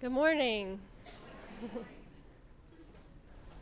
Good 0.00 0.10
morning. 0.10 0.80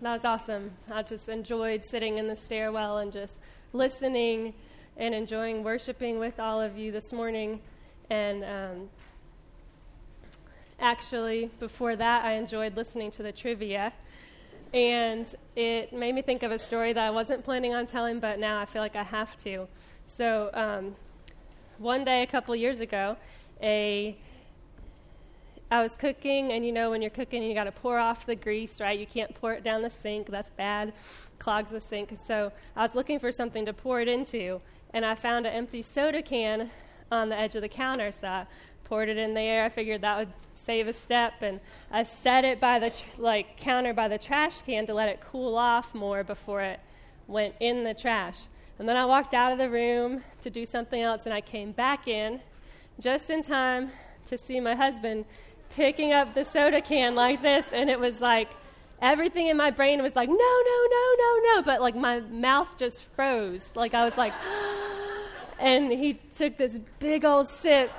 that 0.00 0.12
was 0.12 0.24
awesome. 0.24 0.72
I 0.90 1.02
just 1.02 1.28
enjoyed 1.28 1.84
sitting 1.84 2.18
in 2.18 2.26
the 2.26 2.34
stairwell 2.34 2.98
and 2.98 3.12
just 3.12 3.34
listening 3.72 4.54
and 4.96 5.14
enjoying 5.14 5.62
worshiping 5.62 6.18
with 6.18 6.40
all 6.40 6.60
of 6.60 6.76
you 6.76 6.90
this 6.90 7.12
morning. 7.12 7.60
And 8.10 8.44
um, 8.44 8.88
actually, 10.80 11.50
before 11.60 11.96
that, 11.96 12.24
I 12.24 12.32
enjoyed 12.32 12.76
listening 12.76 13.10
to 13.12 13.22
the 13.22 13.30
trivia. 13.30 13.92
And 14.72 15.32
it 15.54 15.92
made 15.92 16.14
me 16.14 16.22
think 16.22 16.42
of 16.42 16.50
a 16.50 16.58
story 16.58 16.94
that 16.94 17.06
I 17.06 17.10
wasn't 17.10 17.44
planning 17.44 17.74
on 17.74 17.86
telling, 17.86 18.20
but 18.20 18.38
now 18.38 18.58
I 18.58 18.64
feel 18.64 18.82
like 18.82 18.96
I 18.96 19.04
have 19.04 19.36
to. 19.44 19.68
So, 20.06 20.50
um, 20.54 20.96
one 21.78 22.04
day 22.04 22.22
a 22.22 22.26
couple 22.26 22.56
years 22.56 22.80
ago, 22.80 23.16
a 23.62 24.16
I 25.72 25.80
was 25.80 25.96
cooking, 25.96 26.52
and 26.52 26.66
you 26.66 26.70
know, 26.70 26.90
when 26.90 27.00
you're 27.00 27.10
cooking, 27.10 27.42
you 27.42 27.54
got 27.54 27.64
to 27.64 27.72
pour 27.72 27.98
off 27.98 28.26
the 28.26 28.36
grease, 28.36 28.78
right? 28.78 28.98
You 28.98 29.06
can't 29.06 29.34
pour 29.34 29.54
it 29.54 29.64
down 29.64 29.80
the 29.80 29.88
sink. 29.88 30.26
That's 30.26 30.50
bad, 30.50 30.92
clogs 31.38 31.70
the 31.70 31.80
sink. 31.80 32.12
So 32.22 32.52
I 32.76 32.82
was 32.82 32.94
looking 32.94 33.18
for 33.18 33.32
something 33.32 33.64
to 33.64 33.72
pour 33.72 34.02
it 34.02 34.06
into, 34.06 34.60
and 34.92 35.02
I 35.02 35.14
found 35.14 35.46
an 35.46 35.54
empty 35.54 35.80
soda 35.80 36.20
can 36.20 36.70
on 37.10 37.30
the 37.30 37.38
edge 37.38 37.54
of 37.54 37.62
the 37.62 37.70
counter. 37.70 38.12
So 38.12 38.28
I 38.28 38.46
poured 38.84 39.08
it 39.08 39.16
in 39.16 39.32
there. 39.32 39.64
I 39.64 39.70
figured 39.70 40.02
that 40.02 40.18
would 40.18 40.32
save 40.54 40.88
a 40.88 40.92
step, 40.92 41.40
and 41.40 41.58
I 41.90 42.02
set 42.02 42.44
it 42.44 42.60
by 42.60 42.78
the 42.78 42.90
tr- 42.90 43.06
like 43.16 43.56
counter 43.56 43.94
by 43.94 44.08
the 44.08 44.18
trash 44.18 44.60
can 44.60 44.86
to 44.88 44.92
let 44.92 45.08
it 45.08 45.22
cool 45.22 45.56
off 45.56 45.94
more 45.94 46.22
before 46.22 46.60
it 46.60 46.80
went 47.26 47.54
in 47.60 47.82
the 47.82 47.94
trash. 47.94 48.40
And 48.78 48.86
then 48.86 48.98
I 48.98 49.06
walked 49.06 49.32
out 49.32 49.52
of 49.52 49.58
the 49.58 49.70
room 49.70 50.22
to 50.42 50.50
do 50.50 50.66
something 50.66 51.00
else, 51.00 51.24
and 51.24 51.32
I 51.32 51.40
came 51.40 51.72
back 51.72 52.06
in 52.06 52.42
just 53.00 53.30
in 53.30 53.42
time 53.42 53.90
to 54.26 54.38
see 54.38 54.60
my 54.60 54.74
husband 54.74 55.24
picking 55.74 56.12
up 56.12 56.34
the 56.34 56.44
soda 56.44 56.80
can 56.80 57.14
like 57.14 57.42
this, 57.42 57.66
and 57.72 57.90
it 57.90 57.98
was 57.98 58.20
like 58.20 58.48
everything 59.00 59.48
in 59.48 59.56
my 59.56 59.70
brain 59.70 60.02
was 60.02 60.14
like, 60.14 60.28
no, 60.28 60.34
no, 60.34 60.86
no, 60.90 61.14
no, 61.18 61.40
no. 61.54 61.62
But 61.62 61.80
like 61.80 61.96
my 61.96 62.20
mouth 62.20 62.68
just 62.78 63.02
froze. 63.02 63.64
Like 63.74 63.94
I 63.94 64.04
was 64.04 64.16
like, 64.16 64.32
and 65.58 65.90
he 65.90 66.14
took 66.36 66.56
this 66.56 66.78
big 66.98 67.24
old 67.24 67.48
sip. 67.48 67.90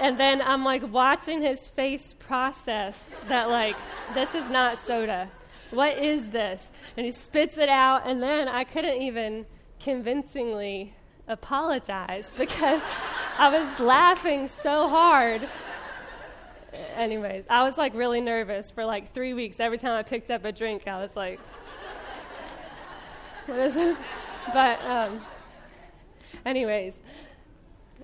And 0.00 0.18
then 0.18 0.42
I'm 0.42 0.64
like 0.64 0.90
watching 0.92 1.42
his 1.42 1.66
face 1.68 2.14
process 2.18 2.98
that, 3.28 3.50
like, 3.50 3.76
this 4.14 4.34
is 4.34 4.48
not 4.48 4.78
soda. 4.78 5.28
What 5.70 5.96
is 5.98 6.30
this? 6.30 6.66
And 6.96 7.06
he 7.06 7.12
spits 7.12 7.56
it 7.56 7.68
out, 7.68 8.06
and 8.06 8.22
then 8.22 8.48
I 8.48 8.64
couldn't 8.64 9.00
even 9.00 9.46
convincingly 9.80 10.94
apologize 11.28 12.32
because 12.36 12.82
I 13.38 13.48
was 13.50 13.80
laughing 13.80 14.48
so 14.48 14.88
hard 14.88 15.48
anyways, 16.96 17.44
I 17.50 17.62
was 17.62 17.76
like 17.76 17.94
really 17.94 18.20
nervous 18.20 18.70
for 18.70 18.84
like 18.84 19.12
three 19.12 19.34
weeks. 19.34 19.60
Every 19.60 19.78
time 19.78 19.92
I 19.92 20.02
picked 20.02 20.30
up 20.30 20.44
a 20.44 20.52
drink, 20.52 20.86
I 20.86 21.00
was 21.00 21.14
like, 21.16 21.40
what 23.46 23.58
is 23.58 23.76
it? 23.76 23.96
But, 24.52 24.82
um, 24.84 25.20
anyways, 26.44 26.94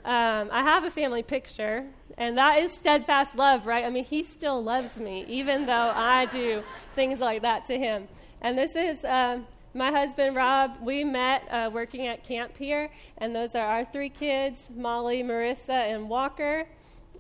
um, 0.05 0.49
I 0.53 0.63
have 0.63 0.85
a 0.85 0.91
family 0.91 1.23
picture, 1.23 1.85
and 2.17 2.39
that 2.39 2.59
is 2.59 2.73
steadfast 2.73 3.35
love, 3.35 3.67
right? 3.67 3.85
I 3.85 3.91
mean, 3.91 4.05
he 4.05 4.23
still 4.23 4.63
loves 4.63 4.99
me, 4.99 5.25
even 5.29 5.67
though 5.67 5.93
I 5.95 6.27
do 6.27 6.63
things 6.95 7.21
like 7.21 7.43
that 7.43 7.67
to 7.67 7.79
him. 7.79 8.09
And 8.41 8.57
this 8.57 8.77
is 8.77 9.05
um, 9.05 9.47
my 9.75 9.91
husband, 9.91 10.37
Rob. 10.37 10.77
We 10.81 11.05
met 11.05 11.43
uh, 11.51 11.71
working 11.73 12.07
at 12.07 12.25
camp 12.25 12.57
here, 12.57 12.91
and 13.19 13.35
those 13.35 13.55
are 13.55 13.67
our 13.67 13.85
three 13.85 14.11
kids 14.11 14.71
Molly, 14.75 15.23
Marissa, 15.23 15.71
and 15.71 16.09
Walker. 16.09 16.67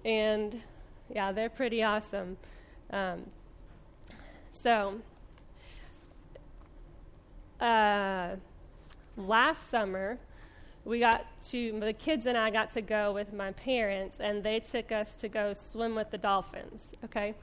And 0.04 0.62
yeah, 1.14 1.32
they're 1.32 1.50
pretty 1.50 1.82
awesome. 1.82 2.36
Um, 2.90 3.24
so, 4.50 5.00
uh, 7.60 8.36
last 9.16 9.70
summer, 9.70 10.18
we 10.84 11.00
got 11.00 11.26
to, 11.50 11.78
the 11.80 11.92
kids 11.92 12.26
and 12.26 12.38
I 12.38 12.50
got 12.50 12.72
to 12.72 12.80
go 12.80 13.12
with 13.12 13.32
my 13.32 13.52
parents, 13.52 14.18
and 14.20 14.42
they 14.42 14.60
took 14.60 14.90
us 14.90 15.14
to 15.16 15.28
go 15.28 15.52
swim 15.52 15.94
with 15.94 16.10
the 16.10 16.18
dolphins, 16.18 16.82
okay? 17.04 17.34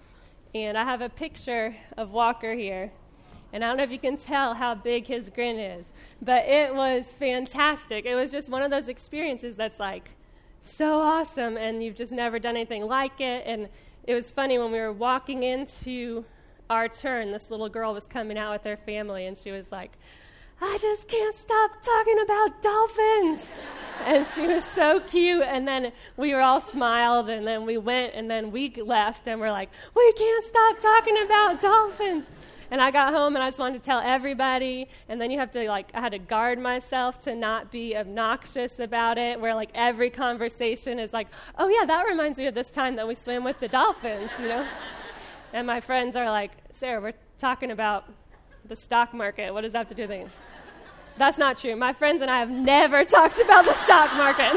And 0.54 0.78
I 0.78 0.84
have 0.84 1.02
a 1.02 1.10
picture 1.10 1.76
of 1.98 2.12
Walker 2.12 2.54
here. 2.54 2.92
And 3.54 3.64
I 3.64 3.68
don't 3.68 3.78
know 3.78 3.84
if 3.84 3.92
you 3.92 4.00
can 4.00 4.18
tell 4.18 4.54
how 4.54 4.76
big 4.76 5.08
his 5.08 5.30
grin 5.30 5.58
is, 5.58 5.86
but 6.22 6.46
it 6.46 6.74
was 6.74 7.06
fantastic. 7.06 8.06
It 8.06 8.16
was 8.16 8.32
just 8.32 8.50
one 8.50 8.62
of 8.62 8.72
those 8.72 8.88
experiences 8.88 9.56
that's 9.56 9.80
like, 9.80 10.10
so 10.66 11.00
awesome, 11.00 11.58
and 11.58 11.84
you've 11.84 11.96
just 11.96 12.12
never 12.12 12.40
done 12.40 12.56
anything 12.56 12.86
like 12.86 13.22
it. 13.22 13.44
And 13.46 13.70
it 14.04 14.14
was 14.14 14.30
funny 14.30 14.58
when 14.58 14.72
we 14.72 14.80
were 14.80 14.92
walking 14.92 15.44
into 15.44 16.26
our 16.70 16.90
turn, 16.90 17.32
this 17.32 17.52
little 17.52 17.70
girl 17.70 17.94
was 17.94 18.08
coming 18.08 18.38
out 18.38 18.52
with 18.52 18.64
her 18.64 18.78
family, 18.78 19.28
and 19.28 19.38
she 19.38 19.52
was 19.52 19.72
like, 19.72 19.92
I 20.62 20.78
just 20.82 21.08
can't 21.08 21.36
stop 21.36 21.84
talking 21.84 22.20
about 22.24 22.62
dolphins. 22.62 23.50
and 24.06 24.26
she 24.34 24.48
was 24.48 24.64
so 24.64 25.00
cute. 25.02 25.44
And 25.44 25.68
then 25.68 25.92
we 26.18 26.34
were 26.34 26.42
all 26.42 26.62
smiled, 26.62 27.30
and 27.30 27.46
then 27.46 27.66
we 27.66 27.78
went, 27.78 28.14
and 28.16 28.30
then 28.30 28.52
we 28.52 28.70
left, 28.70 29.28
and 29.28 29.40
we're 29.40 29.52
like, 29.52 29.70
we 29.96 30.14
can't 30.14 30.46
stop 30.46 30.80
talking 30.80 31.18
about 31.24 31.62
dolphins. 31.62 32.26
And 32.72 32.82
I 32.82 32.92
got 32.92 33.14
home 33.14 33.36
and 33.36 33.44
I 33.44 33.50
just 33.50 33.60
wanted 33.60 33.80
to 33.80 33.86
tell 33.86 34.00
everybody. 34.00 34.88
And 35.10 35.20
then 35.22 35.32
you 35.32 35.40
have 35.40 35.52
to, 35.52 35.68
like, 35.70 35.90
I 35.94 36.02
had 36.02 36.12
to 36.14 36.20
guard 36.20 36.60
myself 36.60 37.20
to 37.22 37.36
not 37.36 37.72
be 37.72 37.96
obnoxious 37.96 38.80
about 38.80 39.18
it, 39.18 39.40
where, 39.40 39.54
like, 39.54 39.70
every 39.74 40.10
conversation 40.10 41.00
is 41.00 41.14
like, 41.14 41.28
oh, 41.58 41.68
yeah, 41.68 41.86
that 41.86 42.06
reminds 42.06 42.38
me 42.38 42.48
of 42.48 42.56
this 42.56 42.72
time 42.72 42.96
that 42.96 43.08
we 43.08 43.16
swam 43.16 43.44
with 43.44 43.60
the 43.60 43.68
dolphins, 43.68 44.32
you 44.40 44.48
know? 44.48 44.66
and 45.54 45.68
my 45.68 45.80
friends 45.80 46.16
are 46.16 46.30
like, 46.30 46.52
Sarah, 46.74 47.02
we're 47.02 47.14
talking 47.38 47.72
about 47.72 48.12
the 48.68 48.76
stock 48.76 49.14
market. 49.14 49.54
What 49.54 49.62
does 49.62 49.74
that 49.74 49.80
have 49.80 49.90
to 49.90 49.96
do 49.96 50.04
with 50.04 50.12
anything? 50.12 50.32
That's 51.18 51.38
not 51.38 51.58
true. 51.58 51.76
My 51.76 51.94
friends 51.94 52.22
and 52.22 52.30
I 52.30 52.40
have 52.40 52.50
never 52.50 53.04
talked 53.06 53.40
about 53.40 53.66
the 53.66 53.74
stock 53.84 54.14
market. 54.18 54.54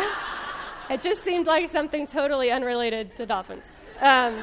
it 0.90 1.02
just 1.02 1.22
seemed 1.22 1.46
like 1.46 1.70
something 1.70 2.06
totally 2.06 2.50
unrelated 2.50 3.14
to 3.16 3.26
dolphins. 3.26 3.64
Um, 4.00 4.36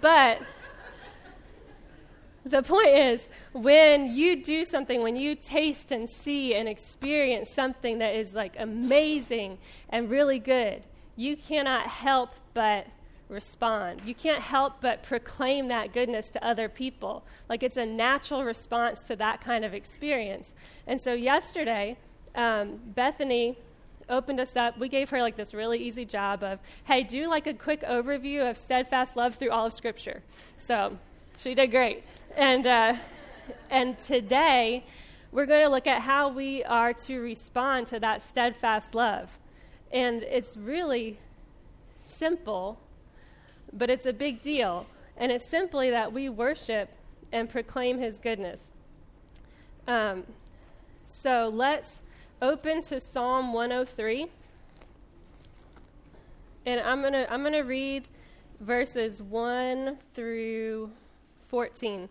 but 0.00 0.40
the 2.46 2.62
point 2.62 2.88
is, 2.88 3.28
when 3.52 4.14
you 4.14 4.42
do 4.42 4.64
something, 4.64 5.02
when 5.02 5.16
you 5.16 5.34
taste 5.34 5.90
and 5.90 6.08
see 6.08 6.54
and 6.54 6.68
experience 6.68 7.50
something 7.50 7.98
that 7.98 8.14
is 8.14 8.34
like 8.34 8.54
amazing 8.58 9.58
and 9.88 10.08
really 10.08 10.38
good, 10.38 10.82
you 11.16 11.36
cannot 11.36 11.88
help 11.88 12.30
but 12.54 12.86
respond. 13.28 14.02
You 14.04 14.14
can't 14.14 14.40
help 14.40 14.80
but 14.80 15.02
proclaim 15.02 15.68
that 15.68 15.92
goodness 15.92 16.30
to 16.30 16.46
other 16.46 16.68
people. 16.68 17.24
Like 17.48 17.64
it's 17.64 17.76
a 17.76 17.86
natural 17.86 18.44
response 18.44 19.00
to 19.00 19.16
that 19.16 19.40
kind 19.40 19.64
of 19.64 19.74
experience. 19.74 20.52
And 20.86 21.00
so 21.00 21.14
yesterday, 21.14 21.96
um, 22.36 22.78
Bethany 22.94 23.58
opened 24.08 24.38
us 24.38 24.54
up. 24.54 24.78
We 24.78 24.88
gave 24.88 25.10
her 25.10 25.20
like 25.20 25.36
this 25.36 25.52
really 25.52 25.78
easy 25.78 26.04
job 26.04 26.44
of, 26.44 26.60
hey, 26.84 27.02
do 27.02 27.28
like 27.28 27.48
a 27.48 27.54
quick 27.54 27.82
overview 27.82 28.48
of 28.48 28.56
steadfast 28.56 29.16
love 29.16 29.34
through 29.34 29.50
all 29.50 29.66
of 29.66 29.72
Scripture. 29.72 30.22
So 30.60 30.96
she 31.36 31.54
did 31.54 31.70
great. 31.70 32.04
And, 32.36 32.66
uh, 32.66 32.96
and 33.70 33.98
today, 33.98 34.84
we're 35.32 35.46
going 35.46 35.64
to 35.64 35.70
look 35.70 35.86
at 35.86 36.02
how 36.02 36.28
we 36.28 36.62
are 36.64 36.92
to 36.92 37.18
respond 37.18 37.86
to 37.86 38.00
that 38.00 38.22
steadfast 38.22 38.94
love. 38.94 39.38
And 39.90 40.22
it's 40.22 40.54
really 40.54 41.18
simple, 42.06 42.78
but 43.72 43.88
it's 43.88 44.04
a 44.04 44.12
big 44.12 44.42
deal. 44.42 44.86
And 45.16 45.32
it's 45.32 45.46
simply 45.46 45.88
that 45.88 46.12
we 46.12 46.28
worship 46.28 46.90
and 47.32 47.48
proclaim 47.48 47.98
his 48.00 48.18
goodness. 48.18 48.60
Um, 49.88 50.24
so 51.06 51.50
let's 51.50 52.00
open 52.42 52.82
to 52.82 53.00
Psalm 53.00 53.54
103. 53.54 54.26
And 56.66 56.80
I'm 56.80 57.00
going 57.00 57.14
to 57.14 57.32
I'm 57.32 57.40
going 57.40 57.54
to 57.54 57.62
read 57.62 58.08
verses 58.60 59.22
1 59.22 59.96
through 60.14 60.90
14. 61.48 62.10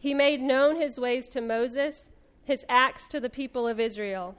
He 0.00 0.14
made 0.14 0.40
known 0.40 0.80
his 0.80 0.98
ways 0.98 1.28
to 1.28 1.42
Moses, 1.42 2.08
his 2.42 2.64
acts 2.70 3.06
to 3.08 3.20
the 3.20 3.28
people 3.28 3.68
of 3.68 3.78
Israel. 3.78 4.34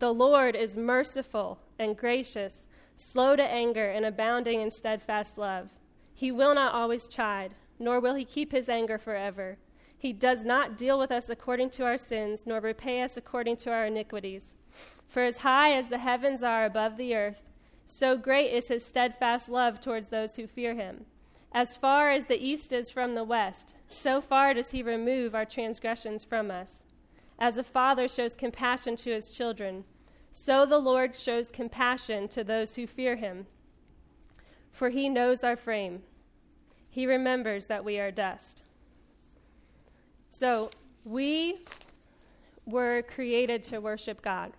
The 0.00 0.12
Lord 0.12 0.56
is 0.56 0.76
merciful 0.76 1.60
and 1.78 1.96
gracious, 1.96 2.66
slow 2.96 3.36
to 3.36 3.42
anger, 3.42 3.88
and 3.88 4.04
abounding 4.04 4.60
in 4.60 4.72
steadfast 4.72 5.38
love. 5.38 5.70
He 6.12 6.32
will 6.32 6.52
not 6.52 6.74
always 6.74 7.06
chide, 7.06 7.54
nor 7.78 8.00
will 8.00 8.16
he 8.16 8.24
keep 8.24 8.50
his 8.50 8.68
anger 8.68 8.98
forever. 8.98 9.56
He 9.96 10.12
does 10.12 10.42
not 10.42 10.76
deal 10.76 10.98
with 10.98 11.12
us 11.12 11.30
according 11.30 11.70
to 11.70 11.84
our 11.84 11.96
sins, 11.96 12.44
nor 12.44 12.58
repay 12.58 13.00
us 13.00 13.16
according 13.16 13.58
to 13.58 13.70
our 13.70 13.86
iniquities. 13.86 14.52
For 15.06 15.22
as 15.22 15.38
high 15.38 15.74
as 15.74 15.90
the 15.90 15.98
heavens 15.98 16.42
are 16.42 16.64
above 16.64 16.96
the 16.96 17.14
earth, 17.14 17.42
so 17.86 18.16
great 18.16 18.50
is 18.50 18.66
his 18.66 18.84
steadfast 18.84 19.48
love 19.48 19.80
towards 19.80 20.08
those 20.08 20.34
who 20.34 20.48
fear 20.48 20.74
him. 20.74 21.06
As 21.54 21.76
far 21.76 22.10
as 22.10 22.24
the 22.24 22.44
east 22.44 22.72
is 22.72 22.90
from 22.90 23.14
the 23.14 23.22
west, 23.22 23.76
so 23.86 24.20
far 24.20 24.54
does 24.54 24.72
he 24.72 24.82
remove 24.82 25.36
our 25.36 25.44
transgressions 25.44 26.24
from 26.24 26.50
us. 26.50 26.82
As 27.38 27.56
a 27.56 27.62
father 27.62 28.08
shows 28.08 28.34
compassion 28.34 28.96
to 28.96 29.10
his 29.10 29.30
children, 29.30 29.84
so 30.32 30.66
the 30.66 30.78
Lord 30.78 31.14
shows 31.14 31.52
compassion 31.52 32.26
to 32.28 32.42
those 32.42 32.74
who 32.74 32.88
fear 32.88 33.14
him. 33.14 33.46
For 34.72 34.88
he 34.88 35.08
knows 35.08 35.44
our 35.44 35.54
frame, 35.54 36.02
he 36.90 37.06
remembers 37.06 37.68
that 37.68 37.84
we 37.84 38.00
are 38.00 38.10
dust. 38.10 38.62
So 40.28 40.70
we 41.04 41.60
were 42.66 43.02
created 43.02 43.62
to 43.64 43.78
worship 43.78 44.22
God. 44.22 44.52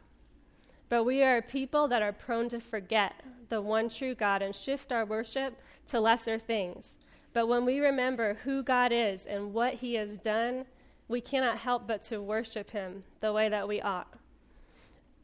But 0.87 1.03
we 1.03 1.23
are 1.23 1.37
a 1.37 1.41
people 1.41 1.89
that 1.89 2.01
are 2.01 2.13
prone 2.13 2.47
to 2.49 2.61
forget 2.61 3.21
the 3.49 3.61
one 3.61 3.89
true 3.89 4.15
God 4.15 4.41
and 4.41 4.55
shift 4.55 4.91
our 4.91 5.05
worship 5.05 5.59
to 5.87 5.99
lesser 5.99 6.39
things. 6.39 6.95
But 7.33 7.47
when 7.47 7.65
we 7.65 7.79
remember 7.79 8.35
who 8.43 8.63
God 8.63 8.91
is 8.93 9.25
and 9.25 9.53
what 9.53 9.75
he 9.75 9.95
has 9.95 10.17
done, 10.17 10.65
we 11.07 11.21
cannot 11.21 11.57
help 11.57 11.87
but 11.87 12.01
to 12.03 12.21
worship 12.21 12.71
him 12.71 13.03
the 13.19 13.33
way 13.33 13.49
that 13.49 13.67
we 13.67 13.81
ought. 13.81 14.13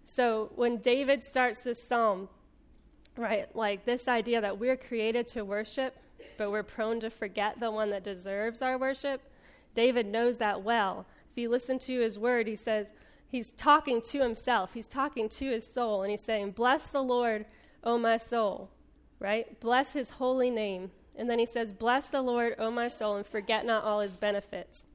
So 0.03 0.51
when 0.55 0.77
David 0.77 1.23
starts 1.23 1.61
this 1.61 1.81
psalm, 1.81 2.27
right, 3.15 3.53
like 3.55 3.85
this 3.85 4.07
idea 4.07 4.41
that 4.41 4.59
we're 4.59 4.77
created 4.77 5.27
to 5.27 5.45
worship, 5.45 5.95
but 6.37 6.51
we're 6.51 6.63
prone 6.63 6.99
to 6.99 7.09
forget 7.09 7.59
the 7.59 7.71
one 7.71 7.89
that 7.91 8.03
deserves 8.03 8.61
our 8.61 8.77
worship, 8.77 9.21
David 9.73 10.05
knows 10.05 10.37
that 10.37 10.63
well. 10.63 11.05
If 11.31 11.37
you 11.37 11.49
listen 11.49 11.79
to 11.79 11.99
his 12.01 12.19
word, 12.19 12.47
he 12.47 12.55
says, 12.55 12.87
he's 13.27 13.53
talking 13.53 14.01
to 14.01 14.19
himself, 14.19 14.73
he's 14.73 14.87
talking 14.87 15.29
to 15.29 15.45
his 15.49 15.65
soul, 15.65 16.01
and 16.03 16.11
he's 16.11 16.21
saying, 16.21 16.51
Bless 16.51 16.87
the 16.87 17.01
Lord, 17.01 17.45
O 17.83 17.97
my 17.97 18.17
soul, 18.17 18.69
right? 19.19 19.59
Bless 19.59 19.93
his 19.93 20.11
holy 20.11 20.49
name. 20.49 20.91
And 21.15 21.29
then 21.29 21.39
he 21.39 21.45
says, 21.45 21.73
Bless 21.73 22.07
the 22.07 22.21
Lord, 22.21 22.55
O 22.57 22.71
my 22.71 22.87
soul, 22.87 23.15
and 23.15 23.25
forget 23.25 23.65
not 23.65 23.83
all 23.83 23.99
his 23.99 24.15
benefits. 24.15 24.85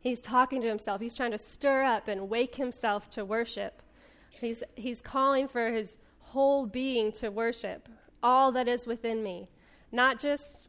He's 0.00 0.20
talking 0.20 0.60
to 0.60 0.68
himself. 0.68 1.00
He's 1.00 1.16
trying 1.16 1.32
to 1.32 1.38
stir 1.38 1.82
up 1.82 2.08
and 2.08 2.28
wake 2.28 2.56
himself 2.56 3.10
to 3.10 3.24
worship. 3.24 3.82
He's, 4.30 4.62
he's 4.76 5.00
calling 5.00 5.48
for 5.48 5.72
his 5.72 5.98
whole 6.20 6.66
being 6.66 7.10
to 7.12 7.30
worship, 7.30 7.88
all 8.22 8.52
that 8.52 8.68
is 8.68 8.86
within 8.86 9.22
me. 9.22 9.48
Not 9.90 10.18
just 10.18 10.68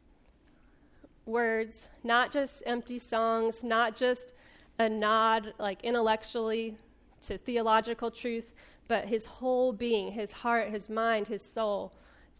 words, 1.26 1.84
not 2.02 2.32
just 2.32 2.62
empty 2.66 2.98
songs, 2.98 3.62
not 3.62 3.94
just 3.94 4.32
a 4.78 4.88
nod, 4.88 5.52
like 5.58 5.84
intellectually, 5.84 6.76
to 7.22 7.36
theological 7.36 8.10
truth, 8.10 8.52
but 8.88 9.06
his 9.06 9.26
whole 9.26 9.72
being, 9.72 10.12
his 10.12 10.32
heart, 10.32 10.70
his 10.70 10.88
mind, 10.88 11.28
his 11.28 11.42
soul, 11.42 11.92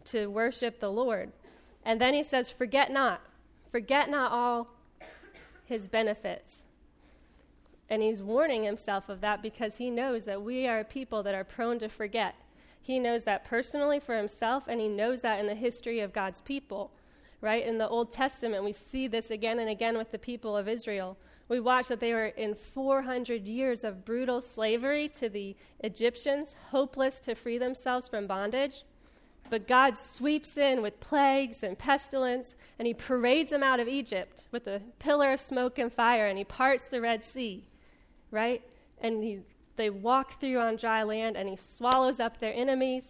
to 0.06 0.26
worship 0.26 0.80
the 0.80 0.90
Lord. 0.90 1.32
And 1.84 2.00
then 2.00 2.14
he 2.14 2.24
says, 2.24 2.50
Forget 2.50 2.90
not, 2.90 3.20
forget 3.70 4.10
not 4.10 4.32
all 4.32 4.68
his 5.64 5.86
benefits. 5.86 6.62
And 7.90 8.02
he's 8.02 8.22
warning 8.22 8.64
himself 8.64 9.08
of 9.08 9.20
that 9.20 9.42
because 9.42 9.76
he 9.76 9.90
knows 9.90 10.24
that 10.24 10.42
we 10.42 10.66
are 10.66 10.84
people 10.84 11.22
that 11.22 11.34
are 11.34 11.44
prone 11.44 11.78
to 11.78 11.88
forget. 11.88 12.34
He 12.80 12.98
knows 12.98 13.24
that 13.24 13.44
personally 13.44 14.00
for 14.00 14.16
himself, 14.16 14.64
and 14.66 14.80
he 14.80 14.88
knows 14.88 15.20
that 15.20 15.40
in 15.40 15.46
the 15.46 15.54
history 15.54 16.00
of 16.00 16.12
God's 16.12 16.40
people. 16.40 16.90
Right? 17.40 17.64
In 17.64 17.78
the 17.78 17.88
Old 17.88 18.10
Testament, 18.10 18.64
we 18.64 18.72
see 18.72 19.06
this 19.06 19.30
again 19.30 19.58
and 19.58 19.68
again 19.68 19.96
with 19.96 20.10
the 20.10 20.18
people 20.18 20.56
of 20.56 20.68
Israel. 20.68 21.16
We 21.48 21.60
watch 21.60 21.88
that 21.88 22.00
they 22.00 22.12
were 22.12 22.26
in 22.26 22.54
400 22.54 23.46
years 23.46 23.84
of 23.84 24.04
brutal 24.04 24.42
slavery 24.42 25.08
to 25.10 25.28
the 25.28 25.56
Egyptians, 25.80 26.54
hopeless 26.70 27.20
to 27.20 27.34
free 27.34 27.58
themselves 27.58 28.06
from 28.06 28.26
bondage. 28.26 28.84
But 29.50 29.66
God 29.66 29.96
sweeps 29.96 30.58
in 30.58 30.82
with 30.82 31.00
plagues 31.00 31.62
and 31.62 31.78
pestilence, 31.78 32.54
and 32.78 32.86
He 32.86 32.92
parades 32.92 33.50
them 33.50 33.62
out 33.62 33.80
of 33.80 33.88
Egypt 33.88 34.46
with 34.52 34.66
a 34.66 34.82
pillar 34.98 35.32
of 35.32 35.40
smoke 35.40 35.78
and 35.78 35.90
fire, 35.90 36.26
and 36.26 36.36
He 36.36 36.44
parts 36.44 36.90
the 36.90 37.00
Red 37.00 37.24
Sea 37.24 37.64
right? 38.30 38.62
And 39.00 39.22
he, 39.22 39.40
they 39.76 39.90
walk 39.90 40.40
through 40.40 40.58
on 40.58 40.76
dry 40.76 41.02
land, 41.02 41.36
and 41.36 41.48
he 41.48 41.56
swallows 41.56 42.20
up 42.20 42.38
their 42.38 42.52
enemies. 42.52 43.04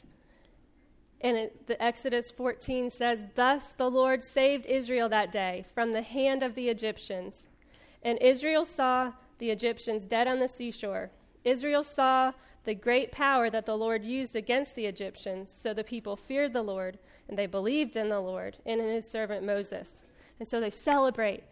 And 1.20 1.36
it, 1.36 1.66
the 1.66 1.82
Exodus 1.82 2.30
14 2.30 2.90
says, 2.90 3.26
Thus 3.34 3.70
the 3.70 3.90
Lord 3.90 4.22
saved 4.22 4.66
Israel 4.66 5.08
that 5.08 5.32
day 5.32 5.66
from 5.74 5.92
the 5.92 6.02
hand 6.02 6.42
of 6.42 6.54
the 6.54 6.68
Egyptians. 6.68 7.46
And 8.02 8.18
Israel 8.20 8.64
saw 8.64 9.12
the 9.38 9.50
Egyptians 9.50 10.04
dead 10.04 10.28
on 10.28 10.40
the 10.40 10.48
seashore. 10.48 11.10
Israel 11.44 11.84
saw 11.84 12.32
the 12.64 12.74
great 12.74 13.12
power 13.12 13.48
that 13.50 13.66
the 13.66 13.76
Lord 13.76 14.04
used 14.04 14.36
against 14.36 14.74
the 14.74 14.86
Egyptians. 14.86 15.52
So 15.52 15.72
the 15.72 15.84
people 15.84 16.16
feared 16.16 16.52
the 16.52 16.62
Lord, 16.62 16.98
and 17.28 17.38
they 17.38 17.46
believed 17.46 17.96
in 17.96 18.08
the 18.08 18.20
Lord 18.20 18.58
and 18.66 18.80
in 18.80 18.88
his 18.88 19.08
servant 19.08 19.44
Moses. 19.44 20.02
And 20.38 20.46
so 20.46 20.60
they 20.60 20.70
celebrate 20.70 21.44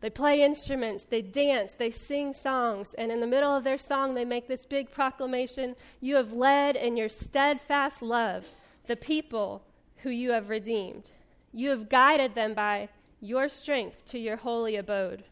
they 0.00 0.10
play 0.10 0.42
instruments, 0.42 1.04
they 1.04 1.20
dance, 1.20 1.72
they 1.72 1.90
sing 1.90 2.32
songs, 2.32 2.94
and 2.94 3.12
in 3.12 3.20
the 3.20 3.26
middle 3.26 3.54
of 3.54 3.64
their 3.64 3.76
song, 3.76 4.14
they 4.14 4.24
make 4.24 4.48
this 4.48 4.64
big 4.64 4.90
proclamation 4.90 5.76
You 6.00 6.16
have 6.16 6.32
led 6.32 6.74
in 6.74 6.96
your 6.96 7.10
steadfast 7.10 8.00
love 8.00 8.48
the 8.86 8.96
people 8.96 9.62
who 9.98 10.10
you 10.10 10.30
have 10.30 10.48
redeemed. 10.48 11.10
You 11.52 11.68
have 11.70 11.90
guided 11.90 12.34
them 12.34 12.54
by 12.54 12.88
your 13.20 13.50
strength 13.50 14.06
to 14.06 14.18
your 14.18 14.36
holy 14.36 14.76
abode. 14.76 15.24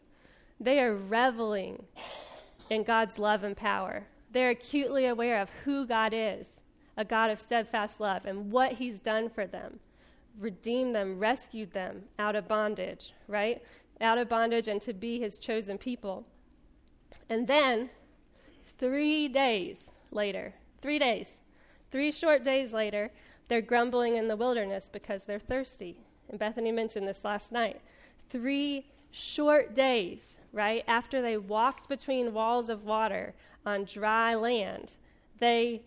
They 0.59 0.79
are 0.79 0.95
reveling 0.95 1.83
in 2.69 2.83
God's 2.83 3.17
love 3.17 3.43
and 3.43 3.55
power. 3.55 4.07
They're 4.31 4.49
acutely 4.49 5.05
aware 5.05 5.41
of 5.41 5.49
who 5.63 5.85
God 5.85 6.13
is 6.13 6.47
a 6.97 7.05
God 7.05 7.31
of 7.31 7.39
steadfast 7.39 8.01
love 8.01 8.25
and 8.25 8.51
what 8.51 8.73
He's 8.73 8.99
done 8.99 9.29
for 9.29 9.47
them 9.47 9.79
redeemed 10.37 10.95
them, 10.95 11.17
rescued 11.19 11.71
them 11.73 12.03
out 12.17 12.35
of 12.35 12.47
bondage, 12.47 13.13
right? 13.27 13.61
out 14.01 14.17
of 14.17 14.29
bondage 14.29 14.67
and 14.67 14.81
to 14.81 14.93
be 14.93 15.19
his 15.19 15.37
chosen 15.37 15.77
people. 15.77 16.25
And 17.29 17.47
then, 17.47 17.89
three 18.77 19.27
days 19.27 19.77
later, 20.11 20.53
three 20.81 20.99
days, 20.99 21.27
three 21.91 22.11
short 22.11 22.43
days 22.43 22.73
later, 22.73 23.11
they're 23.47 23.61
grumbling 23.61 24.15
in 24.15 24.27
the 24.27 24.35
wilderness 24.35 24.89
because 24.91 25.25
they're 25.25 25.39
thirsty. 25.39 25.97
And 26.29 26.39
Bethany 26.39 26.71
mentioned 26.71 27.07
this 27.07 27.25
last 27.25 27.51
night. 27.51 27.81
Three 28.29 28.87
short 29.11 29.73
days, 29.73 30.35
right, 30.51 30.83
after 30.87 31.21
they 31.21 31.37
walked 31.37 31.89
between 31.89 32.33
walls 32.33 32.69
of 32.69 32.83
water 32.83 33.33
on 33.65 33.85
dry 33.85 34.35
land, 34.35 34.95
they 35.39 35.81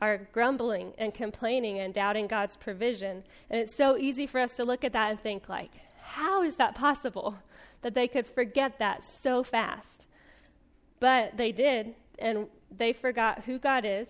are 0.00 0.28
grumbling 0.32 0.92
and 0.98 1.14
complaining 1.14 1.78
and 1.78 1.94
doubting 1.94 2.26
God's 2.26 2.56
provision. 2.56 3.24
And 3.50 3.60
it's 3.60 3.74
so 3.74 3.96
easy 3.96 4.26
for 4.26 4.40
us 4.40 4.56
to 4.56 4.64
look 4.64 4.84
at 4.84 4.92
that 4.92 5.10
and 5.10 5.20
think, 5.20 5.48
like, 5.48 5.72
how 6.02 6.42
is 6.42 6.56
that 6.56 6.74
possible 6.74 7.36
that 7.82 7.94
they 7.94 8.08
could 8.08 8.26
forget 8.26 8.78
that 8.78 9.04
so 9.04 9.42
fast? 9.42 10.06
But 11.00 11.36
they 11.36 11.52
did, 11.52 11.94
and 12.18 12.46
they 12.76 12.92
forgot 12.92 13.44
who 13.44 13.58
God 13.58 13.84
is 13.84 14.08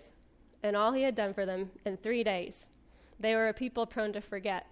and 0.62 0.74
all 0.76 0.92
He 0.92 1.02
had 1.02 1.14
done 1.14 1.34
for 1.34 1.44
them 1.44 1.70
in 1.84 1.96
three 1.96 2.24
days. 2.24 2.66
They 3.20 3.34
were 3.34 3.48
a 3.48 3.54
people 3.54 3.86
prone 3.86 4.12
to 4.14 4.20
forget. 4.20 4.66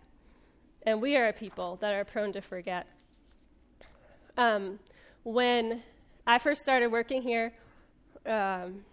And 0.84 1.00
we 1.00 1.16
are 1.16 1.28
a 1.28 1.32
people 1.32 1.76
that 1.80 1.92
are 1.92 2.04
prone 2.04 2.32
to 2.32 2.40
forget. 2.40 2.86
Um, 4.36 4.78
when 5.24 5.82
I 6.26 6.38
first 6.38 6.62
started 6.62 6.88
working 6.88 7.22
here, 7.22 7.52
um, 8.26 8.84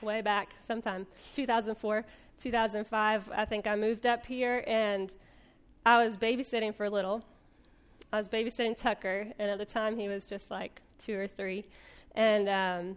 way 0.00 0.20
back 0.20 0.50
sometime, 0.66 1.06
2004, 1.34 2.04
2005, 2.38 3.30
I 3.34 3.44
think 3.44 3.66
I 3.66 3.76
moved 3.76 4.06
up 4.06 4.24
here 4.26 4.64
and 4.66 5.14
I 5.84 6.04
was 6.04 6.16
babysitting 6.16 6.74
for 6.74 6.84
a 6.84 6.90
little. 6.90 7.24
I 8.12 8.18
was 8.18 8.28
babysitting 8.28 8.76
Tucker, 8.76 9.28
and 9.38 9.50
at 9.50 9.58
the 9.58 9.64
time 9.64 9.96
he 9.96 10.08
was 10.08 10.26
just 10.26 10.50
like 10.50 10.80
two 10.98 11.16
or 11.16 11.28
three. 11.28 11.64
And 12.14 12.48
um, 12.48 12.96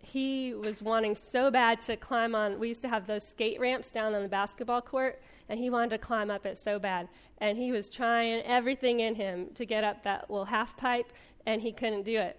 he 0.00 0.54
was 0.54 0.80
wanting 0.80 1.16
so 1.16 1.50
bad 1.50 1.80
to 1.80 1.96
climb 1.96 2.34
on. 2.34 2.58
We 2.58 2.68
used 2.68 2.82
to 2.82 2.88
have 2.88 3.06
those 3.06 3.26
skate 3.26 3.58
ramps 3.58 3.90
down 3.90 4.14
on 4.14 4.22
the 4.22 4.28
basketball 4.28 4.80
court, 4.80 5.20
and 5.48 5.58
he 5.58 5.70
wanted 5.70 5.90
to 5.90 5.98
climb 5.98 6.30
up 6.30 6.46
it 6.46 6.56
so 6.56 6.78
bad. 6.78 7.08
And 7.38 7.58
he 7.58 7.72
was 7.72 7.88
trying 7.88 8.42
everything 8.42 9.00
in 9.00 9.16
him 9.16 9.48
to 9.54 9.66
get 9.66 9.82
up 9.82 10.04
that 10.04 10.30
little 10.30 10.44
half 10.44 10.76
pipe, 10.76 11.12
and 11.46 11.62
he 11.62 11.72
couldn't 11.72 12.04
do 12.04 12.18
it. 12.18 12.38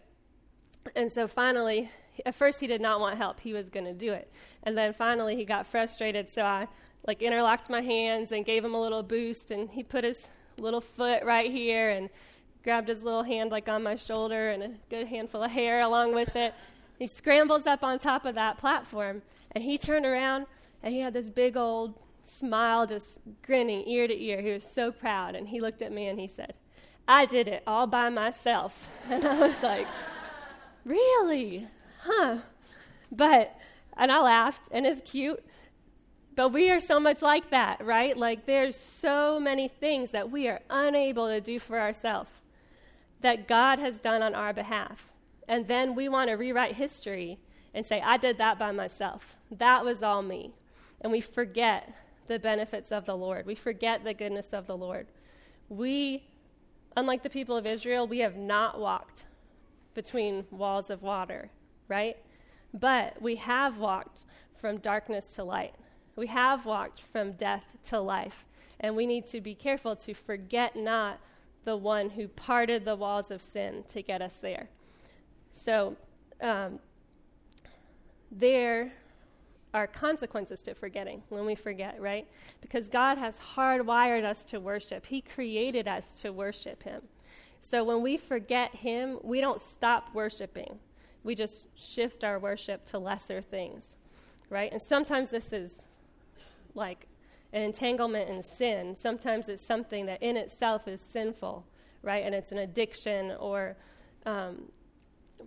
And 0.95 1.11
so 1.11 1.27
finally, 1.27 1.89
at 2.25 2.35
first 2.35 2.59
he 2.59 2.67
did 2.67 2.81
not 2.81 2.99
want 2.99 3.17
help. 3.17 3.39
He 3.39 3.53
was 3.53 3.69
going 3.69 3.85
to 3.85 3.93
do 3.93 4.13
it. 4.13 4.31
And 4.63 4.77
then 4.77 4.93
finally 4.93 5.35
he 5.35 5.45
got 5.45 5.67
frustrated, 5.67 6.29
so 6.29 6.43
I 6.43 6.67
like 7.07 7.21
interlocked 7.21 7.69
my 7.69 7.81
hands 7.81 8.31
and 8.31 8.45
gave 8.45 8.63
him 8.63 8.73
a 8.73 8.81
little 8.81 9.03
boost 9.03 9.51
and 9.51 9.69
he 9.69 9.83
put 9.83 10.03
his 10.03 10.27
little 10.57 10.81
foot 10.81 11.23
right 11.23 11.51
here 11.51 11.89
and 11.89 12.09
grabbed 12.63 12.87
his 12.87 13.03
little 13.03 13.23
hand 13.23 13.51
like 13.51 13.67
on 13.67 13.83
my 13.83 13.95
shoulder 13.95 14.51
and 14.51 14.63
a 14.63 14.69
good 14.89 15.07
handful 15.07 15.43
of 15.43 15.51
hair 15.51 15.81
along 15.81 16.15
with 16.15 16.35
it. 16.35 16.53
He 16.97 17.07
scrambles 17.07 17.67
up 17.67 17.83
on 17.83 17.99
top 17.99 18.25
of 18.25 18.35
that 18.35 18.57
platform 18.57 19.21
and 19.51 19.63
he 19.63 19.77
turned 19.77 20.05
around 20.05 20.45
and 20.81 20.93
he 20.93 21.01
had 21.01 21.13
this 21.13 21.29
big 21.29 21.57
old 21.57 21.99
smile 22.25 22.87
just 22.87 23.19
grinning 23.41 23.85
ear 23.87 24.07
to 24.07 24.23
ear. 24.23 24.41
He 24.41 24.51
was 24.51 24.63
so 24.63 24.91
proud 24.91 25.35
and 25.35 25.49
he 25.49 25.59
looked 25.59 25.81
at 25.81 25.91
me 25.91 26.07
and 26.07 26.19
he 26.19 26.27
said, 26.27 26.53
I 27.07 27.25
did 27.25 27.47
it 27.47 27.63
all 27.67 27.87
by 27.87 28.09
myself. 28.09 28.89
And 29.09 29.25
I 29.25 29.39
was 29.39 29.61
like, 29.61 29.87
Really? 30.85 31.67
Huh. 32.01 32.37
But, 33.11 33.55
and 33.95 34.11
I 34.11 34.19
laughed, 34.19 34.69
and 34.71 34.85
it's 34.85 35.01
cute. 35.09 35.43
But 36.35 36.49
we 36.49 36.71
are 36.71 36.79
so 36.79 36.99
much 36.99 37.21
like 37.21 37.51
that, 37.51 37.85
right? 37.85 38.17
Like, 38.17 38.45
there's 38.45 38.75
so 38.75 39.39
many 39.39 39.67
things 39.67 40.11
that 40.11 40.31
we 40.31 40.47
are 40.47 40.61
unable 40.69 41.27
to 41.27 41.39
do 41.39 41.59
for 41.59 41.79
ourselves 41.79 42.31
that 43.21 43.47
God 43.47 43.79
has 43.79 43.99
done 43.99 44.21
on 44.21 44.33
our 44.35 44.51
behalf. 44.51 45.09
And 45.47 45.67
then 45.67 45.95
we 45.95 46.09
want 46.09 46.29
to 46.29 46.33
rewrite 46.33 46.75
history 46.75 47.37
and 47.73 47.85
say, 47.85 48.01
I 48.01 48.17
did 48.17 48.37
that 48.39 48.59
by 48.59 48.71
myself. 48.71 49.37
That 49.51 49.85
was 49.85 50.03
all 50.03 50.21
me. 50.21 50.53
And 51.01 51.11
we 51.11 51.21
forget 51.21 51.93
the 52.27 52.39
benefits 52.39 52.91
of 52.91 53.05
the 53.05 53.15
Lord. 53.15 53.45
We 53.45 53.55
forget 53.55 54.03
the 54.03 54.13
goodness 54.13 54.53
of 54.53 54.67
the 54.67 54.77
Lord. 54.77 55.07
We, 55.69 56.23
unlike 56.95 57.23
the 57.23 57.29
people 57.29 57.55
of 57.55 57.65
Israel, 57.65 58.07
we 58.07 58.19
have 58.19 58.35
not 58.35 58.79
walked 58.79 59.25
between 59.93 60.45
walls 60.51 60.89
of 60.89 61.01
water, 61.01 61.49
right? 61.87 62.17
But 62.73 63.21
we 63.21 63.35
have 63.37 63.77
walked 63.77 64.23
from 64.59 64.77
darkness 64.77 65.27
to 65.35 65.43
light. 65.43 65.75
We 66.15 66.27
have 66.27 66.65
walked 66.65 67.01
from 67.01 67.33
death 67.33 67.63
to 67.89 67.99
life. 67.99 68.45
And 68.79 68.95
we 68.95 69.05
need 69.05 69.25
to 69.27 69.41
be 69.41 69.55
careful 69.55 69.95
to 69.97 70.13
forget 70.13 70.75
not 70.75 71.19
the 71.63 71.77
one 71.77 72.09
who 72.09 72.27
parted 72.27 72.83
the 72.83 72.95
walls 72.95 73.31
of 73.31 73.41
sin 73.41 73.83
to 73.89 74.01
get 74.01 74.21
us 74.21 74.37
there. 74.41 74.67
So, 75.51 75.95
um, 76.41 76.79
there 78.31 78.91
are 79.73 79.87
consequences 79.87 80.61
to 80.61 80.75
forgetting 80.75 81.23
when 81.29 81.45
we 81.45 81.55
forget, 81.55 81.99
right? 81.99 82.27
Because 82.61 82.89
God 82.89 83.17
has 83.17 83.39
hardwired 83.55 84.23
us 84.23 84.43
to 84.45 84.59
worship, 84.59 85.05
He 85.05 85.21
created 85.21 85.87
us 85.87 86.19
to 86.21 86.31
worship 86.31 86.83
Him. 86.83 87.01
So 87.59 87.83
when 87.83 88.01
we 88.01 88.17
forget 88.17 88.75
Him, 88.75 89.19
we 89.23 89.41
don't 89.41 89.61
stop 89.61 90.13
worshiping. 90.13 90.79
We 91.23 91.35
just 91.35 91.67
shift 91.75 92.23
our 92.23 92.37
worship 92.37 92.83
to 92.85 92.99
lesser 92.99 93.41
things, 93.41 93.95
right? 94.49 94.71
And 94.71 94.81
sometimes 94.81 95.29
this 95.29 95.53
is 95.53 95.87
like 96.75 97.07
an 97.53 97.61
entanglement 97.61 98.29
in 98.29 98.43
sin. 98.43 98.95
Sometimes 98.95 99.47
it's 99.47 99.63
something 99.63 100.05
that 100.07 100.21
in 100.21 100.35
itself 100.35 100.87
is 100.87 100.99
sinful, 100.99 101.65
right? 102.01 102.25
And 102.25 102.35
it's 102.35 102.51
an 102.51 102.57
addiction 102.57 103.31
or 103.39 103.77
um, 104.25 104.71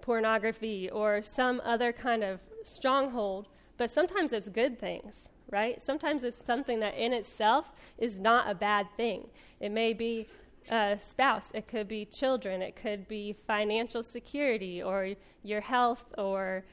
pornography 0.00 0.88
or 0.90 1.23
some 1.23 1.61
other 1.64 1.92
kind 1.92 2.23
of 2.25 2.40
stronghold. 2.62 3.49
But 3.76 3.90
sometimes 3.90 4.33
it's 4.33 4.49
good 4.49 4.78
things, 4.78 5.28
right? 5.50 5.80
Sometimes 5.80 6.25
it's 6.25 6.42
something 6.45 6.80
that 6.80 6.95
in 6.95 7.12
itself 7.12 7.73
is 7.99 8.18
not 8.18 8.50
a 8.50 8.54
bad 8.54 8.87
thing. 8.97 9.28
It 9.61 9.71
may 9.71 9.92
be 9.92 10.28
a 10.71 10.99
spouse, 11.00 11.50
it 11.54 11.68
could 11.68 11.87
be 11.87 12.04
children, 12.04 12.62
it 12.62 12.75
could 12.75 13.06
be 13.06 13.37
financial 13.47 14.02
security 14.02 14.83
or 14.83 15.14
your 15.42 15.61
health 15.61 16.06
or 16.18 16.64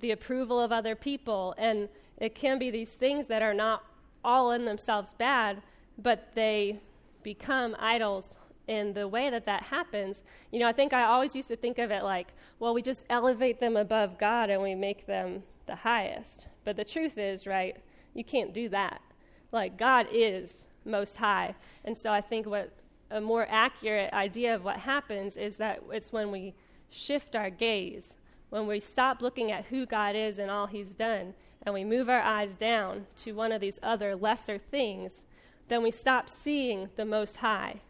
the 0.00 0.12
approval 0.12 0.60
of 0.60 0.70
other 0.70 0.94
people. 0.94 1.54
And 1.58 1.88
it 2.18 2.34
can 2.34 2.58
be 2.58 2.70
these 2.70 2.92
things 2.92 3.26
that 3.28 3.42
are 3.42 3.54
not 3.54 3.82
all 4.24 4.52
in 4.52 4.64
themselves 4.64 5.14
bad, 5.14 5.62
but 5.98 6.30
they 6.34 6.80
become 7.22 7.74
idols 7.78 8.36
in 8.66 8.92
the 8.94 9.06
way 9.06 9.30
that 9.30 9.44
that 9.46 9.64
happens. 9.64 10.22
You 10.50 10.60
know, 10.60 10.68
I 10.68 10.72
think 10.72 10.92
I 10.92 11.04
always 11.04 11.34
used 11.34 11.48
to 11.48 11.56
think 11.56 11.78
of 11.78 11.90
it 11.90 12.02
like, 12.02 12.28
well, 12.58 12.72
we 12.72 12.82
just 12.82 13.04
elevate 13.10 13.60
them 13.60 13.76
above 13.76 14.18
God 14.18 14.50
and 14.50 14.62
we 14.62 14.74
make 14.74 15.06
them 15.06 15.42
the 15.66 15.76
highest. 15.76 16.48
But 16.64 16.76
the 16.76 16.84
truth 16.84 17.18
is, 17.18 17.46
right, 17.46 17.76
you 18.14 18.24
can't 18.24 18.52
do 18.52 18.68
that. 18.70 19.00
Like, 19.52 19.76
God 19.76 20.06
is 20.12 20.64
most 20.84 21.16
high. 21.16 21.54
And 21.84 21.96
so 21.96 22.12
I 22.12 22.20
think 22.20 22.46
what 22.46 22.70
a 23.10 23.20
more 23.20 23.46
accurate 23.48 24.12
idea 24.12 24.54
of 24.54 24.64
what 24.64 24.78
happens 24.78 25.36
is 25.36 25.56
that 25.56 25.82
it's 25.90 26.12
when 26.12 26.30
we 26.30 26.54
shift 26.90 27.36
our 27.36 27.50
gaze, 27.50 28.14
when 28.50 28.66
we 28.66 28.80
stop 28.80 29.20
looking 29.20 29.50
at 29.52 29.66
who 29.66 29.86
God 29.86 30.16
is 30.16 30.38
and 30.38 30.50
all 30.50 30.66
He's 30.66 30.94
done, 30.94 31.34
and 31.62 31.74
we 31.74 31.84
move 31.84 32.08
our 32.08 32.20
eyes 32.20 32.54
down 32.54 33.06
to 33.16 33.32
one 33.32 33.52
of 33.52 33.60
these 33.60 33.78
other 33.82 34.14
lesser 34.14 34.58
things, 34.58 35.22
then 35.68 35.82
we 35.82 35.90
stop 35.90 36.28
seeing 36.28 36.88
the 36.96 37.04
Most 37.04 37.36
High. 37.36 37.80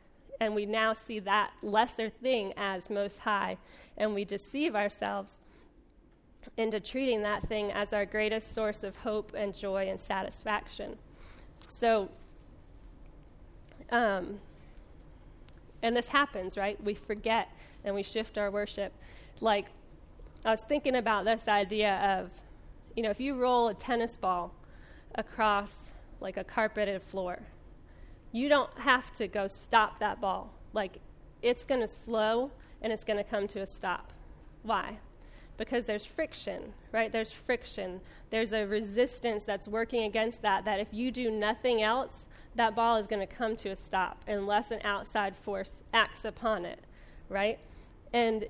And 0.40 0.54
we 0.54 0.66
now 0.66 0.93
see 0.93 1.19
that 1.21 1.52
lesser 1.62 2.11
thing 2.11 2.52
as 2.57 2.90
Most 2.90 3.19
High. 3.19 3.59
And 3.97 4.14
we 4.14 4.25
deceive 4.25 4.76
ourselves 4.76 5.40
into 6.56 6.80
treating 6.80 7.22
that 7.22 7.46
thing 7.48 7.72
as 7.72 7.92
our 7.92 8.04
greatest 8.04 8.52
source 8.54 8.84
of 8.84 8.96
hope 8.96 9.32
and 9.36 9.54
joy 9.54 9.88
and 9.88 9.98
satisfaction. 9.98 10.96
So, 11.66 12.10
um, 13.90 14.38
and 15.82 15.96
this 15.96 16.08
happens, 16.08 16.56
right? 16.56 16.82
We 16.82 16.94
forget 16.94 17.48
and 17.84 17.94
we 17.94 18.02
shift 18.02 18.38
our 18.38 18.50
worship. 18.50 18.92
Like, 19.40 19.66
I 20.44 20.50
was 20.50 20.62
thinking 20.62 20.96
about 20.96 21.24
this 21.24 21.48
idea 21.48 22.20
of, 22.20 22.30
you 22.96 23.02
know, 23.02 23.10
if 23.10 23.20
you 23.20 23.34
roll 23.34 23.68
a 23.68 23.74
tennis 23.74 24.16
ball 24.16 24.54
across 25.14 25.90
like 26.20 26.36
a 26.36 26.44
carpeted 26.44 27.02
floor, 27.02 27.40
you 28.32 28.48
don't 28.48 28.70
have 28.78 29.12
to 29.14 29.28
go 29.28 29.46
stop 29.46 29.98
that 30.00 30.20
ball. 30.20 30.52
Like, 30.72 30.98
it's 31.42 31.64
going 31.64 31.80
to 31.80 31.88
slow 31.88 32.50
and 32.82 32.92
it's 32.92 33.04
going 33.04 33.16
to 33.16 33.24
come 33.24 33.46
to 33.48 33.60
a 33.60 33.66
stop. 33.66 34.12
Why? 34.62 34.98
Because 35.56 35.87
there's 35.87 36.04
friction, 36.04 36.73
right? 36.92 37.12
There's 37.12 37.30
friction. 37.30 38.00
There's 38.30 38.52
a 38.52 38.66
resistance 38.66 39.44
that's 39.44 39.68
working 39.68 40.04
against 40.04 40.42
that, 40.42 40.64
that 40.64 40.80
if 40.80 40.88
you 40.92 41.11
do 41.11 41.30
nothing 41.30 41.82
else, 41.82 42.26
that 42.56 42.75
ball 42.75 42.96
is 42.96 43.06
going 43.06 43.26
to 43.26 43.32
come 43.32 43.56
to 43.56 43.70
a 43.70 43.76
stop 43.76 44.23
unless 44.26 44.70
an 44.70 44.80
outside 44.84 45.37
force 45.37 45.82
acts 45.92 46.25
upon 46.25 46.64
it, 46.64 46.80
right? 47.28 47.58
And 48.12 48.46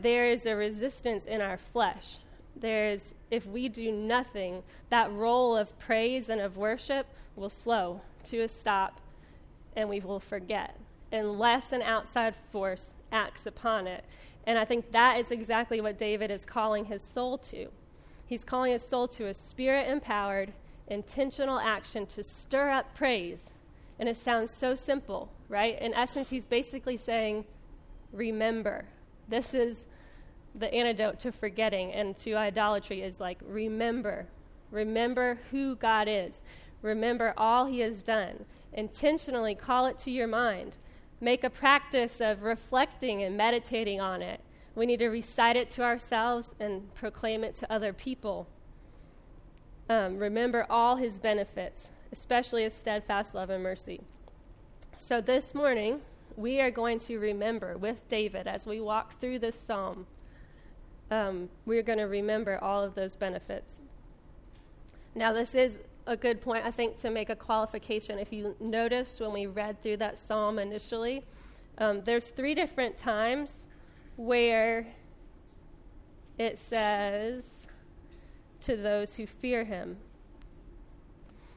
there 0.00 0.26
is 0.30 0.46
a 0.46 0.56
resistance 0.56 1.26
in 1.26 1.40
our 1.40 1.56
flesh. 1.56 2.18
There's, 2.56 3.14
if 3.30 3.46
we 3.46 3.68
do 3.68 3.92
nothing, 3.92 4.62
that 4.90 5.12
roll 5.12 5.56
of 5.56 5.78
praise 5.78 6.28
and 6.28 6.40
of 6.40 6.56
worship 6.56 7.06
will 7.36 7.50
slow 7.50 8.00
to 8.24 8.40
a 8.40 8.48
stop 8.48 9.00
and 9.76 9.88
we 9.88 10.00
will 10.00 10.20
forget 10.20 10.76
unless 11.12 11.72
an 11.72 11.82
outside 11.82 12.34
force 12.52 12.94
acts 13.10 13.46
upon 13.46 13.86
it. 13.86 14.04
And 14.50 14.58
I 14.58 14.64
think 14.64 14.90
that 14.90 15.16
is 15.20 15.30
exactly 15.30 15.80
what 15.80 15.96
David 15.96 16.28
is 16.28 16.44
calling 16.44 16.86
his 16.86 17.02
soul 17.02 17.38
to. 17.38 17.68
He's 18.26 18.42
calling 18.42 18.72
his 18.72 18.82
soul 18.82 19.06
to 19.06 19.28
a 19.28 19.32
spirit 19.32 19.88
empowered, 19.88 20.52
intentional 20.88 21.60
action 21.60 22.04
to 22.06 22.24
stir 22.24 22.68
up 22.68 22.92
praise. 22.96 23.38
And 24.00 24.08
it 24.08 24.16
sounds 24.16 24.50
so 24.50 24.74
simple, 24.74 25.30
right? 25.48 25.80
In 25.80 25.94
essence, 25.94 26.30
he's 26.30 26.46
basically 26.46 26.96
saying, 26.96 27.44
remember. 28.12 28.86
This 29.28 29.54
is 29.54 29.86
the 30.56 30.74
antidote 30.74 31.20
to 31.20 31.30
forgetting 31.30 31.92
and 31.92 32.18
to 32.18 32.34
idolatry 32.34 33.02
is 33.02 33.20
like, 33.20 33.38
remember. 33.46 34.26
Remember 34.72 35.38
who 35.52 35.76
God 35.76 36.08
is. 36.08 36.42
Remember 36.82 37.34
all 37.36 37.66
he 37.66 37.78
has 37.82 38.02
done. 38.02 38.46
Intentionally 38.72 39.54
call 39.54 39.86
it 39.86 39.96
to 39.98 40.10
your 40.10 40.26
mind. 40.26 40.76
Make 41.20 41.44
a 41.44 41.50
practice 41.50 42.20
of 42.20 42.42
reflecting 42.42 43.22
and 43.22 43.36
meditating 43.36 44.00
on 44.00 44.22
it. 44.22 44.40
We 44.74 44.86
need 44.86 44.98
to 44.98 45.08
recite 45.08 45.56
it 45.56 45.68
to 45.70 45.82
ourselves 45.82 46.54
and 46.58 46.94
proclaim 46.94 47.44
it 47.44 47.56
to 47.56 47.72
other 47.72 47.92
people 47.92 48.48
um, 49.90 50.18
remember 50.18 50.66
all 50.70 50.96
his 50.96 51.18
benefits, 51.18 51.90
especially 52.12 52.62
his 52.62 52.72
steadfast 52.72 53.34
love 53.34 53.50
and 53.50 53.60
mercy. 53.60 54.00
So 54.96 55.20
this 55.20 55.52
morning, 55.52 56.02
we 56.36 56.60
are 56.60 56.70
going 56.70 57.00
to 57.00 57.18
remember 57.18 57.76
with 57.76 58.08
David 58.08 58.46
as 58.46 58.66
we 58.66 58.80
walk 58.80 59.20
through 59.20 59.40
this 59.40 59.58
psalm. 59.58 60.06
Um, 61.10 61.48
we're 61.66 61.82
going 61.82 61.98
to 61.98 62.04
remember 62.04 62.56
all 62.62 62.84
of 62.84 62.94
those 62.94 63.16
benefits. 63.16 63.80
Now, 65.12 65.32
this 65.32 65.56
is 65.56 65.80
a 66.06 66.16
good 66.16 66.40
point, 66.40 66.64
I 66.64 66.70
think, 66.70 66.98
to 66.98 67.10
make 67.10 67.30
a 67.30 67.36
qualification. 67.36 68.18
If 68.18 68.32
you 68.32 68.56
noticed 68.60 69.20
when 69.20 69.32
we 69.32 69.46
read 69.46 69.82
through 69.82 69.98
that 69.98 70.18
psalm 70.18 70.58
initially, 70.58 71.24
um, 71.78 72.02
there's 72.04 72.28
three 72.28 72.54
different 72.54 72.96
times 72.96 73.68
where 74.16 74.86
it 76.38 76.58
says, 76.58 77.44
to 78.62 78.76
those 78.76 79.14
who 79.14 79.26
fear 79.26 79.64
him. 79.64 79.96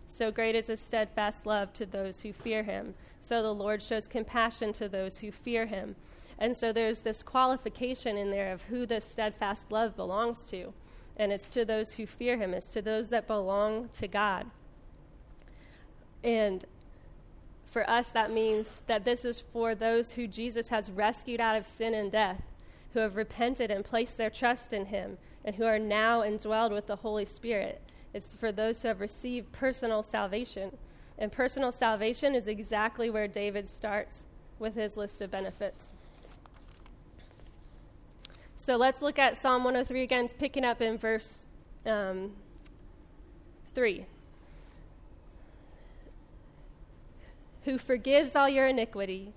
So 0.08 0.32
great 0.32 0.56
is 0.56 0.68
his 0.68 0.80
steadfast 0.80 1.46
love 1.46 1.74
to 1.74 1.86
those 1.86 2.22
who 2.22 2.34
fear 2.34 2.64
him. 2.64 2.94
So 3.20 3.42
the 3.42 3.54
Lord 3.54 3.82
shows 3.82 4.08
compassion 4.08 4.74
to 4.74 4.88
those 4.88 5.18
who 5.18 5.32
fear 5.32 5.66
him. 5.66 5.96
And 6.38 6.56
so 6.56 6.72
there's 6.72 7.02
this 7.02 7.24
qualification 7.24 8.18
in 8.18 8.30
there 8.30 8.52
of 8.52 8.64
who 8.64 8.86
this 8.86 9.06
steadfast 9.06 9.72
love 9.72 9.96
belongs 9.96 10.48
to. 10.52 10.74
And 11.18 11.32
it's 11.32 11.48
to 11.50 11.64
those 11.64 11.94
who 11.94 12.06
fear 12.08 12.38
him, 12.38 12.54
it's 12.54 12.72
to 12.74 12.82
those 12.82 13.10
that 13.10 13.28
belong 13.28 13.90
to 14.00 14.08
God. 14.08 14.48
And 16.24 16.66
for 17.66 17.88
us, 17.90 18.10
that 18.10 18.32
means 18.32 18.68
that 18.88 19.04
this 19.04 19.26
is 19.26 19.44
for 19.52 19.76
those 19.76 20.12
who 20.12 20.28
Jesus 20.28 20.70
has 20.70 20.92
rescued 20.92 21.42
out 21.42 21.56
of 21.56 21.68
sin 21.68 21.94
and 21.94 22.12
death, 22.12 22.42
who 22.94 23.00
have 23.00 23.16
repented 23.16 23.72
and 23.72 23.84
placed 23.84 24.18
their 24.18 24.30
trust 24.30 24.74
in 24.74 24.88
him, 24.88 25.18
and 25.44 25.56
who 25.56 25.66
are 25.66 25.80
now 25.80 26.22
indwelled 26.22 26.72
with 26.72 26.88
the 26.88 26.98
Holy 26.98 27.26
Spirit. 27.26 27.82
It's 28.14 28.34
for 28.34 28.52
those 28.52 28.82
who 28.82 28.88
have 28.88 29.02
received 29.02 29.52
personal 29.52 30.04
salvation. 30.04 30.78
And 31.18 31.32
personal 31.32 31.72
salvation 31.72 32.36
is 32.36 32.48
exactly 32.48 33.10
where 33.10 33.28
David 33.28 33.68
starts 33.68 34.24
with 34.60 34.76
his 34.76 34.96
list 34.96 35.22
of 35.22 35.32
benefits. 35.32 35.93
So 38.56 38.78
let's 38.78 39.02
look 39.02 39.20
at 39.20 39.38
Psalm 39.38 39.64
103 39.64 40.04
again, 40.04 40.28
picking 40.40 40.64
up 40.64 40.82
in 40.82 40.98
verse 40.98 41.48
um, 41.86 42.32
3. 43.76 44.06
Who 47.66 47.78
forgives 47.78 48.36
all 48.36 48.50
your 48.50 48.68
iniquity, 48.68 49.34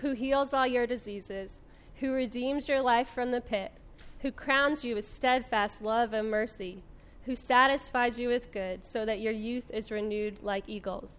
who 0.00 0.12
heals 0.12 0.52
all 0.52 0.66
your 0.66 0.86
diseases, 0.86 1.60
who 2.00 2.12
redeems 2.12 2.68
your 2.68 2.80
life 2.80 3.08
from 3.08 3.30
the 3.30 3.40
pit, 3.40 3.72
who 4.20 4.30
crowns 4.30 4.84
you 4.84 4.94
with 4.94 5.08
steadfast 5.08 5.82
love 5.82 6.12
and 6.12 6.30
mercy, 6.30 6.82
who 7.24 7.36
satisfies 7.36 8.18
you 8.18 8.28
with 8.28 8.52
good, 8.52 8.84
so 8.84 9.04
that 9.04 9.20
your 9.20 9.32
youth 9.32 9.70
is 9.70 9.90
renewed 9.90 10.42
like 10.42 10.64
eagles. 10.66 11.10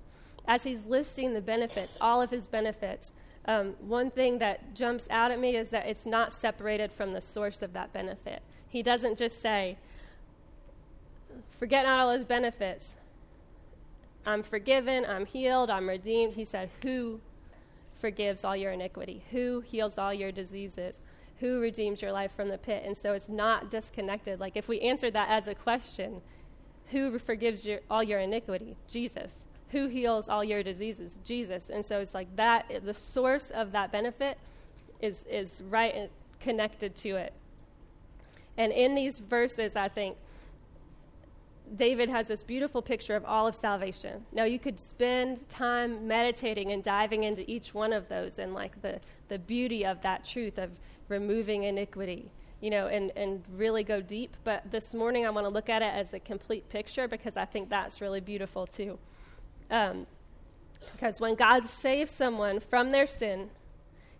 As 0.48 0.63
he's 0.63 0.86
listing 0.86 1.34
the 1.34 1.41
benefits, 1.41 1.98
all 2.01 2.22
of 2.22 2.32
his 2.32 2.48
benefits, 2.48 3.12
um, 3.46 3.75
one 3.79 4.12
thing 4.12 4.39
that 4.39 4.75
jumps 4.75 5.08
out 5.10 5.31
at 5.31 5.39
me 5.39 5.55
is 5.55 5.69
that 5.69 5.88
it's 5.88 6.05
not 6.05 6.34
separated 6.34 6.91
from 6.91 7.13
the 7.13 7.22
source 7.22 7.62
of 7.62 7.74
that 7.74 7.91
benefit. 7.93 8.41
He 8.67 8.84
doesn't 8.84 9.17
just 9.17 9.41
say, 9.41 9.77
forget 11.51 11.86
not 11.86 12.00
all 12.00 12.12
his 12.12 12.25
benefits. 12.25 12.96
I'm 14.25 14.43
forgiven, 14.43 15.05
I'm 15.05 15.25
healed, 15.25 15.69
I'm 15.69 15.88
redeemed. 15.89 16.34
He 16.34 16.46
said, 16.46 16.69
Who 16.84 17.22
forgives 17.93 18.43
all 18.43 18.55
your 18.55 18.72
iniquity? 18.72 19.24
Who 19.31 19.62
heals 19.62 19.98
all 19.98 20.13
your 20.13 20.31
diseases? 20.31 21.01
Who 21.39 21.60
redeems 21.60 22.01
your 22.01 22.12
life 22.12 22.34
from 22.36 22.50
the 22.50 22.58
pit? 22.58 22.84
And 22.86 22.98
so 22.98 23.13
it's 23.13 23.29
not 23.29 23.72
disconnected. 23.72 24.39
Like 24.39 24.58
if 24.58 24.67
we 24.67 24.81
answered 24.81 25.13
that 25.13 25.29
as 25.29 25.48
a 25.48 25.55
question, 25.55 26.22
who 26.88 27.17
forgives 27.17 27.65
your, 27.65 27.79
all 27.89 28.03
your 28.03 28.19
iniquity? 28.19 28.75
Jesus. 28.88 29.31
Who 29.72 29.88
heals 29.88 30.28
all 30.28 30.44
your 30.44 30.64
diseases? 30.64 31.20
Jesus. 31.24 31.70
And 31.70 31.86
so 31.86 32.00
it's 32.00 32.14
like 32.14 32.36
that, 32.36 32.82
the 32.84 32.94
source 32.94 33.50
of 33.50 33.72
that 33.72 33.92
benefit 33.92 34.38
is, 35.02 35.26
is 35.30 35.64
right 35.70 36.10
connected 36.40 36.96
to 36.98 37.16
it. 37.16 37.34
And 38.58 38.72
in 38.72 38.96
these 38.96 39.20
verses, 39.20 39.76
I 39.76 39.88
think, 39.88 40.18
David 41.76 42.10
has 42.10 42.28
this 42.28 42.42
beautiful 42.42 42.82
picture 42.82 43.16
of 43.16 43.24
all 43.26 43.46
of 43.46 43.56
salvation. 43.56 44.26
Now, 44.32 44.44
you 44.44 44.58
could 44.58 44.80
spend 44.80 45.48
time 45.50 46.08
meditating 46.08 46.72
and 46.72 46.84
diving 46.84 47.24
into 47.24 47.50
each 47.50 47.74
one 47.74 47.94
of 47.94 48.10
those 48.10 48.40
and 48.40 48.54
like 48.54 48.82
the, 48.82 49.00
the 49.28 49.38
beauty 49.38 49.86
of 49.86 50.02
that 50.02 50.26
truth 50.26 50.58
of 50.58 50.72
removing 51.10 51.64
iniquity, 51.64 52.32
you 52.60 52.72
know, 52.72 52.88
and, 52.88 53.12
and 53.16 53.44
really 53.56 53.84
go 53.84 54.02
deep. 54.02 54.36
But 54.44 54.72
this 54.72 54.96
morning, 54.96 55.28
I 55.28 55.30
want 55.30 55.46
to 55.46 55.50
look 55.50 55.70
at 55.70 55.82
it 55.82 55.94
as 55.94 56.14
a 56.14 56.20
complete 56.20 56.68
picture 56.70 57.08
because 57.08 57.38
I 57.38 57.46
think 57.46 57.70
that's 57.70 58.02
really 58.02 58.20
beautiful 58.20 58.66
too. 58.66 58.98
Um, 59.70 60.08
because 60.94 61.20
when 61.20 61.36
God 61.36 61.66
saves 61.66 62.12
someone 62.12 62.60
from 62.60 62.92
their 62.92 63.08
sin, 63.08 63.50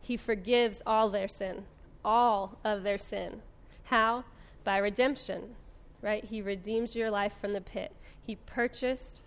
he 0.02 0.18
forgives 0.18 0.82
all 0.86 1.10
their 1.10 1.28
sin, 1.28 1.66
all 2.04 2.58
of 2.64 2.84
their 2.84 2.98
sin. 2.98 3.42
How? 3.86 4.26
By 4.64 4.78
redemption 4.78 5.56
right? 6.02 6.24
He 6.26 6.42
redeems 6.42 6.96
your 6.96 7.12
life 7.12 7.34
from 7.40 7.54
the 7.54 7.62
pit. 7.62 7.94
He 8.22 8.36
purchased 8.36 9.22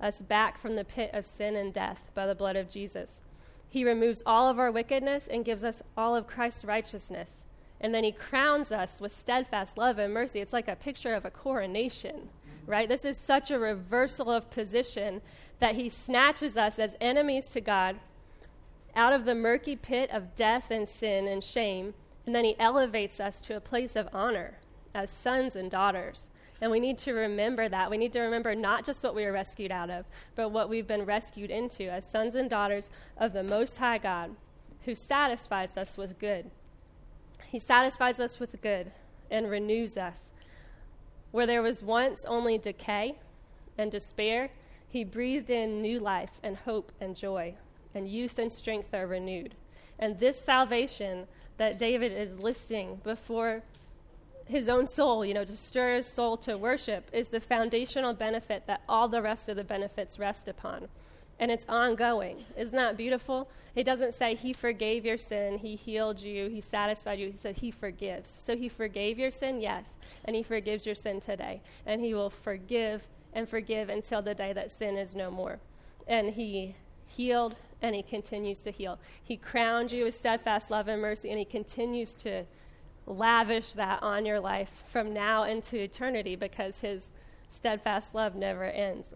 us 0.00 0.20
back 0.20 0.58
from 0.58 0.74
the 0.74 0.84
pit 0.84 1.10
of 1.12 1.26
sin 1.26 1.56
and 1.56 1.72
death 1.72 2.10
by 2.14 2.26
the 2.26 2.34
blood 2.34 2.56
of 2.56 2.70
Jesus. 2.70 3.20
He 3.68 3.84
removes 3.84 4.22
all 4.24 4.48
of 4.48 4.58
our 4.58 4.70
wickedness 4.70 5.28
and 5.30 5.44
gives 5.44 5.64
us 5.64 5.82
all 5.96 6.16
of 6.16 6.26
Christ's 6.26 6.64
righteousness. 6.64 7.44
And 7.80 7.94
then 7.94 8.04
he 8.04 8.12
crowns 8.12 8.72
us 8.72 9.00
with 9.00 9.16
steadfast 9.16 9.76
love 9.76 9.98
and 9.98 10.12
mercy. 10.12 10.40
It's 10.40 10.52
like 10.52 10.68
a 10.68 10.76
picture 10.76 11.14
of 11.14 11.24
a 11.24 11.30
coronation, 11.30 12.28
right? 12.66 12.88
This 12.88 13.04
is 13.04 13.18
such 13.18 13.50
a 13.50 13.58
reversal 13.58 14.30
of 14.30 14.50
position 14.50 15.20
that 15.58 15.74
he 15.74 15.88
snatches 15.88 16.56
us 16.56 16.78
as 16.78 16.96
enemies 17.00 17.46
to 17.48 17.60
God 17.60 17.96
out 18.94 19.12
of 19.12 19.24
the 19.24 19.34
murky 19.34 19.76
pit 19.76 20.10
of 20.10 20.34
death 20.36 20.70
and 20.70 20.88
sin 20.88 21.28
and 21.28 21.44
shame, 21.44 21.94
and 22.24 22.34
then 22.34 22.44
he 22.44 22.58
elevates 22.58 23.20
us 23.20 23.40
to 23.42 23.56
a 23.56 23.60
place 23.60 23.94
of 23.94 24.08
honor 24.12 24.58
as 24.94 25.10
sons 25.10 25.54
and 25.54 25.70
daughters. 25.70 26.30
And 26.60 26.70
we 26.70 26.80
need 26.80 26.96
to 26.98 27.12
remember 27.12 27.68
that. 27.68 27.90
We 27.90 27.98
need 27.98 28.14
to 28.14 28.20
remember 28.20 28.54
not 28.54 28.86
just 28.86 29.04
what 29.04 29.14
we 29.14 29.24
were 29.26 29.32
rescued 29.32 29.70
out 29.70 29.90
of, 29.90 30.06
but 30.34 30.48
what 30.48 30.70
we've 30.70 30.86
been 30.86 31.04
rescued 31.04 31.50
into 31.50 31.90
as 31.90 32.10
sons 32.10 32.34
and 32.34 32.48
daughters 32.48 32.88
of 33.18 33.34
the 33.34 33.42
Most 33.42 33.76
High 33.76 33.98
God, 33.98 34.34
who 34.86 34.94
satisfies 34.94 35.76
us 35.76 35.98
with 35.98 36.18
good. 36.18 36.50
He 37.48 37.58
satisfies 37.58 38.18
us 38.18 38.40
with 38.40 38.60
good 38.62 38.92
and 39.30 39.50
renews 39.50 39.98
us. 39.98 40.16
Where 41.30 41.46
there 41.46 41.62
was 41.62 41.82
once 41.82 42.24
only 42.24 42.56
decay 42.56 43.16
and 43.76 43.92
despair, 43.92 44.50
He 44.96 45.04
breathed 45.04 45.50
in 45.50 45.82
new 45.82 46.00
life 46.00 46.40
and 46.42 46.56
hope 46.56 46.90
and 47.02 47.14
joy, 47.14 47.54
and 47.94 48.08
youth 48.08 48.38
and 48.38 48.50
strength 48.50 48.94
are 48.94 49.06
renewed. 49.06 49.54
And 49.98 50.18
this 50.18 50.40
salvation 50.40 51.26
that 51.58 51.78
David 51.78 52.12
is 52.12 52.38
listing 52.38 53.02
before 53.04 53.60
his 54.46 54.70
own 54.70 54.86
soul, 54.86 55.22
you 55.22 55.34
know, 55.34 55.44
to 55.44 55.54
stir 55.54 55.96
his 55.96 56.06
soul 56.06 56.38
to 56.38 56.56
worship 56.56 57.10
is 57.12 57.28
the 57.28 57.40
foundational 57.40 58.14
benefit 58.14 58.66
that 58.68 58.80
all 58.88 59.06
the 59.06 59.20
rest 59.20 59.50
of 59.50 59.56
the 59.56 59.64
benefits 59.64 60.18
rest 60.18 60.48
upon. 60.48 60.88
And 61.38 61.50
it's 61.50 61.66
ongoing. 61.68 62.46
Isn't 62.56 62.76
that 62.76 62.96
beautiful? 62.96 63.50
It 63.74 63.84
doesn't 63.84 64.14
say 64.14 64.34
he 64.34 64.54
forgave 64.54 65.04
your 65.04 65.18
sin, 65.18 65.58
he 65.58 65.76
healed 65.76 66.22
you, 66.22 66.48
he 66.48 66.62
satisfied 66.62 67.18
you. 67.18 67.26
He 67.26 67.36
said 67.36 67.58
he 67.58 67.70
forgives. 67.70 68.34
So 68.38 68.56
he 68.56 68.70
forgave 68.70 69.18
your 69.18 69.30
sin, 69.30 69.60
yes, 69.60 69.88
and 70.24 70.34
he 70.34 70.42
forgives 70.42 70.86
your 70.86 70.94
sin 70.94 71.20
today. 71.20 71.60
And 71.84 72.00
he 72.00 72.14
will 72.14 72.30
forgive 72.30 73.06
and 73.36 73.46
forgive 73.46 73.90
until 73.90 74.22
the 74.22 74.34
day 74.34 74.54
that 74.54 74.72
sin 74.72 74.96
is 74.96 75.14
no 75.14 75.30
more. 75.30 75.58
And 76.08 76.30
he 76.30 76.74
healed 77.06 77.54
and 77.82 77.94
he 77.94 78.02
continues 78.02 78.60
to 78.60 78.70
heal. 78.70 78.98
He 79.22 79.36
crowned 79.36 79.92
you 79.92 80.04
with 80.04 80.14
steadfast 80.14 80.70
love 80.70 80.88
and 80.88 81.02
mercy, 81.02 81.28
and 81.28 81.38
he 81.38 81.44
continues 81.44 82.16
to 82.16 82.44
lavish 83.04 83.74
that 83.74 84.02
on 84.02 84.24
your 84.24 84.40
life 84.40 84.84
from 84.90 85.12
now 85.12 85.42
into 85.42 85.76
eternity 85.78 86.34
because 86.34 86.80
his 86.80 87.02
steadfast 87.50 88.14
love 88.14 88.34
never 88.34 88.64
ends. 88.64 89.08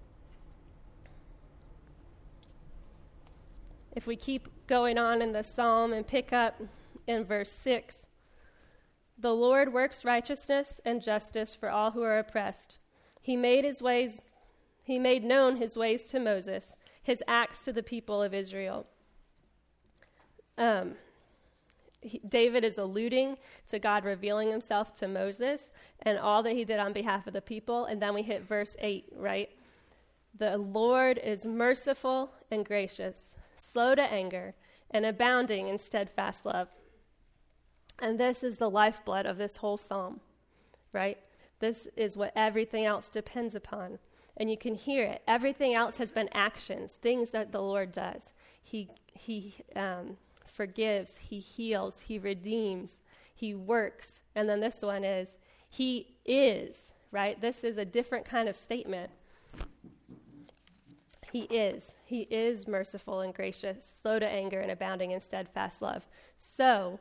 If 3.97 4.07
we 4.07 4.17
keep 4.17 4.49
going 4.67 4.99
on 4.99 5.23
in 5.23 5.33
the 5.33 5.43
psalm 5.43 5.95
and 5.95 6.07
pick 6.07 6.31
up 6.31 6.61
in 7.07 7.25
verse 7.25 7.51
6, 7.51 8.07
the 9.19 9.35
Lord 9.35 9.73
works 9.73 10.05
righteousness 10.05 10.79
and 10.85 11.03
justice 11.03 11.55
for 11.55 11.71
all 11.71 11.93
who 11.93 12.03
are 12.03 12.19
oppressed. 12.19 12.80
He 13.21 13.37
made 13.37 13.65
his 13.65 13.83
ways 13.83 14.21
he 14.83 14.99
made 14.99 15.23
known 15.23 15.57
his 15.57 15.77
ways 15.77 16.11
to 16.11 16.19
Moses, 16.19 16.73
his 17.01 17.23
acts 17.29 17.65
to 17.65 17.73
the 17.73 17.83
people 17.83 18.21
of 18.23 18.35
Israel. 18.35 18.87
Um, 20.59 20.95
he, 22.01 22.21
David 22.29 22.65
is 22.65 22.77
alluding 22.77 23.37
to 23.69 23.79
God 23.79 24.05
revealing 24.05 24.51
himself 24.51 24.93
to 24.95 25.07
Moses 25.07 25.71
and 26.03 26.19
all 26.19 26.43
that 26.43 26.57
he 26.57 26.65
did 26.65 26.81
on 26.81 26.93
behalf 26.93 27.29
of 27.29 27.33
the 27.33 27.41
people. 27.41 27.85
And 27.85 28.03
then 28.03 28.15
we 28.15 28.23
hit 28.23 28.49
verse 28.49 28.77
8, 28.81 29.13
right? 29.15 29.51
The 30.37 30.57
Lord 30.57 31.19
is 31.23 31.47
merciful 31.47 32.33
and 32.51 32.65
gracious, 32.65 33.37
slow 33.55 33.95
to 33.95 34.03
anger, 34.03 34.55
and 34.91 35.07
abounding 35.07 35.69
in 35.69 35.79
steadfast 35.79 36.45
love. 36.45 36.69
And 38.01 38.19
this 38.19 38.43
is 38.43 38.57
the 38.57 38.71
lifeblood 38.71 39.27
of 39.27 39.37
this 39.37 39.59
whole 39.59 39.77
psalm, 39.77 40.21
right? 40.93 41.19
This 41.61 41.87
is 41.97 42.17
what 42.17 42.33
everything 42.35 42.85
else 42.85 43.09
depends 43.09 43.55
upon. 43.55 43.99
And 44.37 44.51
you 44.51 44.57
can 44.57 44.75
hear 44.75 45.05
it. 45.05 45.23
Everything 45.29 45.75
else 45.75 45.99
has 45.99 46.11
been 46.11 46.29
actions, 46.33 46.93
things 46.93 47.31
that 47.31 47.53
the 47.53 47.61
Lord 47.61 47.93
does. 47.93 48.33
He, 48.63 48.89
he 49.07 49.55
um, 49.77 50.17
forgives, 50.47 51.19
He 51.19 51.41
heals, 51.41 52.01
He 52.01 52.19
redeems, 52.19 52.99
He 53.35 53.55
works. 53.55 54.21
And 54.35 54.49
then 54.49 54.61
this 54.61 54.83
one 54.83 55.05
is, 55.05 55.37
He 55.69 56.17
is, 56.25 56.93
right? 57.13 57.41
This 57.41 57.65
is 57.65 57.77
a 57.77 57.85
different 57.85 58.25
kind 58.25 58.49
of 58.49 58.57
statement. 58.57 59.11
He 61.33 61.43
is. 61.43 61.95
He 62.05 62.23
is 62.23 62.67
merciful 62.67 63.21
and 63.21 63.33
gracious, 63.33 63.85
slow 63.85 64.19
to 64.19 64.27
anger, 64.27 64.61
and 64.61 64.71
abounding 64.71 65.13
in 65.13 65.21
steadfast 65.21 65.81
love. 65.81 66.09
So, 66.37 66.99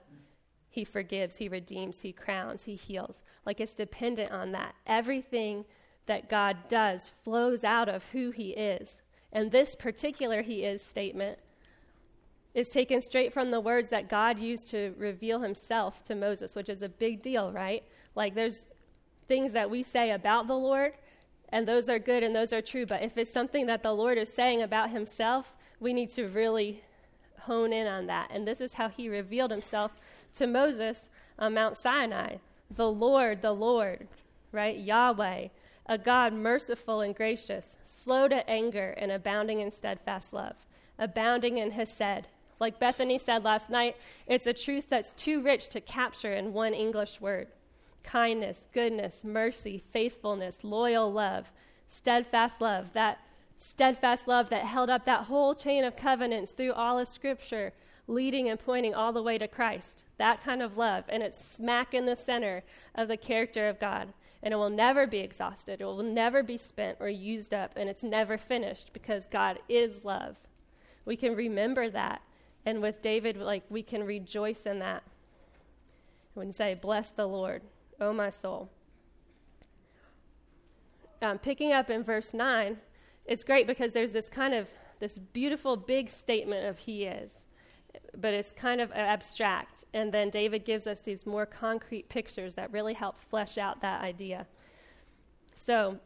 He 0.69 0.83
forgives, 0.83 1.37
He 1.37 1.49
redeems, 1.49 2.01
He 2.01 2.11
crowns, 2.11 2.63
He 2.63 2.75
heals. 2.75 3.23
Like 3.45 3.59
it's 3.59 3.73
dependent 3.73 4.31
on 4.31 4.51
that. 4.51 4.75
Everything 4.85 5.65
that 6.05 6.29
God 6.29 6.57
does 6.67 7.11
flows 7.23 7.63
out 7.63 7.89
of 7.89 8.03
who 8.11 8.31
He 8.31 8.51
is. 8.51 8.97
And 9.31 9.51
this 9.51 9.75
particular 9.75 10.41
He 10.41 10.63
is 10.63 10.81
statement 10.81 11.39
is 12.53 12.69
taken 12.69 12.99
straight 12.99 13.31
from 13.31 13.51
the 13.51 13.59
words 13.59 13.89
that 13.89 14.09
God 14.09 14.39
used 14.39 14.69
to 14.71 14.93
reveal 14.97 15.41
Himself 15.41 16.03
to 16.05 16.15
Moses, 16.15 16.55
which 16.55 16.69
is 16.69 16.81
a 16.81 16.89
big 16.89 17.21
deal, 17.21 17.51
right? 17.51 17.83
Like 18.15 18.35
there's 18.35 18.67
things 19.27 19.53
that 19.53 19.69
we 19.69 19.83
say 19.83 20.11
about 20.11 20.47
the 20.47 20.55
Lord, 20.55 20.93
and 21.49 21.67
those 21.67 21.89
are 21.89 21.99
good 21.99 22.23
and 22.23 22.35
those 22.35 22.53
are 22.53 22.61
true. 22.61 22.85
But 22.85 23.03
if 23.03 23.17
it's 23.17 23.31
something 23.31 23.65
that 23.67 23.83
the 23.83 23.93
Lord 23.93 24.17
is 24.17 24.31
saying 24.31 24.61
about 24.61 24.89
Himself, 24.89 25.53
we 25.79 25.93
need 25.93 26.09
to 26.11 26.27
really 26.27 26.83
hone 27.41 27.71
in 27.71 27.87
on 27.87 28.07
that. 28.07 28.29
And 28.31 28.47
this 28.47 28.61
is 28.61 28.73
how 28.73 28.89
He 28.89 29.09
revealed 29.09 29.51
Himself 29.51 29.91
to 30.35 30.47
Moses 30.47 31.09
on 31.37 31.53
Mount 31.53 31.77
Sinai 31.77 32.37
the 32.69 32.91
Lord, 32.91 33.41
the 33.41 33.53
Lord, 33.53 34.07
right? 34.51 34.77
Yahweh, 34.77 35.47
a 35.87 35.97
God 35.97 36.33
merciful 36.33 37.01
and 37.01 37.15
gracious, 37.15 37.77
slow 37.83 38.27
to 38.27 38.47
anger 38.49 38.93
and 38.97 39.11
abounding 39.11 39.59
in 39.59 39.71
steadfast 39.71 40.33
love, 40.33 40.55
abounding 40.97 41.57
in 41.57 41.71
Hesed. 41.71 42.27
Like 42.59 42.79
Bethany 42.79 43.17
said 43.17 43.43
last 43.43 43.69
night, 43.69 43.95
it's 44.27 44.45
a 44.45 44.53
truth 44.53 44.89
that's 44.89 45.13
too 45.13 45.41
rich 45.41 45.69
to 45.69 45.81
capture 45.81 46.33
in 46.33 46.53
one 46.53 46.73
English 46.73 47.19
word 47.19 47.47
kindness, 48.01 48.65
goodness, 48.73 49.23
mercy, 49.23 49.77
faithfulness, 49.77 50.63
loyal 50.63 51.11
love, 51.11 51.51
steadfast 51.87 52.61
love, 52.61 52.93
that 52.93 53.19
steadfast 53.57 54.27
love 54.27 54.49
that 54.49 54.63
held 54.63 54.89
up 54.89 55.05
that 55.05 55.25
whole 55.25 55.53
chain 55.53 55.83
of 55.83 55.95
covenants 55.95 56.51
through 56.51 56.71
all 56.71 56.97
of 56.97 57.07
Scripture, 57.07 57.73
leading 58.07 58.47
and 58.49 58.59
pointing 58.59 58.95
all 58.95 59.11
the 59.11 59.21
way 59.21 59.37
to 59.37 59.47
Christ 59.47 60.03
that 60.19 60.43
kind 60.43 60.61
of 60.61 60.77
love, 60.77 61.05
and 61.09 61.23
it's 61.23 61.43
smack 61.43 61.93
in 61.93 62.05
the 62.05 62.15
center 62.15 62.63
of 62.93 63.07
the 63.07 63.17
character 63.17 63.67
of 63.67 63.79
God. 63.79 64.13
And 64.43 64.53
it 64.53 64.57
will 64.57 64.69
never 64.69 65.05
be 65.05 65.19
exhausted, 65.19 65.81
it 65.81 65.85
will 65.85 66.03
never 66.03 66.43
be 66.43 66.57
spent 66.57 66.97
or 67.01 67.09
used 67.09 67.53
up, 67.53 67.73
and 67.75 67.89
it's 67.89 68.03
never 68.03 68.37
finished 68.37 68.91
because 68.93 69.25
God 69.25 69.59
is 69.67 70.05
love. 70.05 70.37
We 71.03 71.17
can 71.17 71.35
remember 71.35 71.89
that. 71.89 72.21
And 72.65 72.81
with 72.81 73.01
David, 73.01 73.37
like 73.37 73.63
we 73.69 73.81
can 73.81 74.03
rejoice 74.03 74.65
in 74.65 74.79
that. 74.79 75.03
And 76.35 76.55
say, 76.55 76.73
Bless 76.73 77.09
the 77.09 77.25
Lord, 77.25 77.63
O 77.99 78.13
my 78.13 78.29
soul. 78.29 78.69
Um, 81.21 81.37
picking 81.37 81.73
up 81.73 81.89
in 81.89 82.03
verse 82.03 82.33
9, 82.33 82.77
it's 83.25 83.43
great 83.43 83.67
because 83.67 83.91
there's 83.91 84.13
this 84.13 84.29
kind 84.29 84.53
of 84.53 84.69
this 84.99 85.17
beautiful 85.17 85.75
big 85.75 86.09
statement 86.09 86.65
of 86.65 86.77
He 86.77 87.03
is 87.05 87.31
but 88.15 88.33
it's 88.33 88.51
kind 88.51 88.81
of 88.81 88.91
abstract. 88.91 89.85
And 89.93 90.11
then 90.11 90.29
David 90.29 90.65
gives 90.65 90.87
us 90.87 90.99
these 90.99 91.25
more 91.25 91.45
concrete 91.45 92.09
pictures 92.09 92.55
that 92.55 92.71
really 92.71 92.93
help 92.93 93.19
flesh 93.19 93.57
out 93.57 93.81
that 93.81 94.01
idea. 94.01 94.47
So 95.55 95.99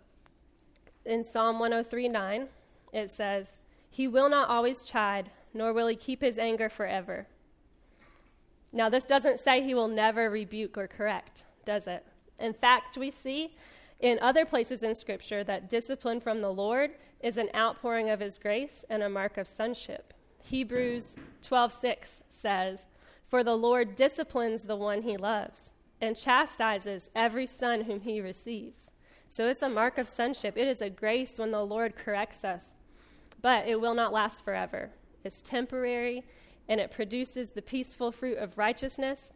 in 1.05 1.23
Psalm 1.23 1.59
103:9, 1.59 2.47
it 2.91 3.09
says, 3.09 3.57
He 3.89 4.07
will 4.07 4.29
not 4.29 4.49
always 4.49 4.83
chide, 4.83 5.31
nor 5.53 5.73
will 5.73 5.87
he 5.87 5.95
keep 5.95 6.21
his 6.21 6.37
anger 6.37 6.69
forever. 6.69 7.27
Now, 8.71 8.89
this 8.89 9.05
doesn't 9.05 9.39
say 9.39 9.61
he 9.61 9.75
will 9.75 9.87
never 9.87 10.29
rebuke 10.29 10.77
or 10.77 10.87
correct, 10.87 11.43
does 11.63 11.87
it? 11.87 12.05
In 12.39 12.53
fact, 12.53 12.97
we 12.97 13.11
see 13.11 13.55
in 13.99 14.17
other 14.19 14.45
places 14.45 14.81
in 14.83 14.95
Scripture 14.95 15.43
that 15.43 15.69
discipline 15.69 16.19
from 16.19 16.41
the 16.41 16.51
Lord 16.51 16.91
is 17.21 17.37
an 17.37 17.49
outpouring 17.55 18.09
of 18.09 18.19
his 18.19 18.39
grace 18.39 18.83
and 18.89 19.03
a 19.03 19.09
mark 19.09 19.37
of 19.37 19.47
sonship. 19.47 20.12
Hebrews 20.43 21.17
12:6 21.41 22.21
says, 22.29 22.85
"For 23.27 23.43
the 23.43 23.57
Lord 23.57 23.95
disciplines 23.95 24.63
the 24.63 24.75
one 24.75 25.01
he 25.01 25.17
loves 25.17 25.73
and 25.99 26.17
chastises 26.17 27.09
every 27.15 27.47
son 27.47 27.81
whom 27.81 28.01
he 28.01 28.21
receives." 28.21 28.89
So 29.27 29.47
it's 29.47 29.63
a 29.63 29.69
mark 29.69 29.97
of 29.97 30.07
sonship. 30.07 30.57
It 30.57 30.67
is 30.67 30.81
a 30.81 30.89
grace 30.89 31.39
when 31.39 31.51
the 31.51 31.65
Lord 31.65 31.95
corrects 31.95 32.45
us. 32.45 32.75
But 33.41 33.67
it 33.67 33.81
will 33.81 33.95
not 33.95 34.13
last 34.13 34.45
forever. 34.45 34.91
It's 35.23 35.41
temporary 35.41 36.23
and 36.67 36.79
it 36.79 36.91
produces 36.91 37.51
the 37.51 37.61
peaceful 37.61 38.11
fruit 38.11 38.37
of 38.37 38.57
righteousness. 38.57 39.33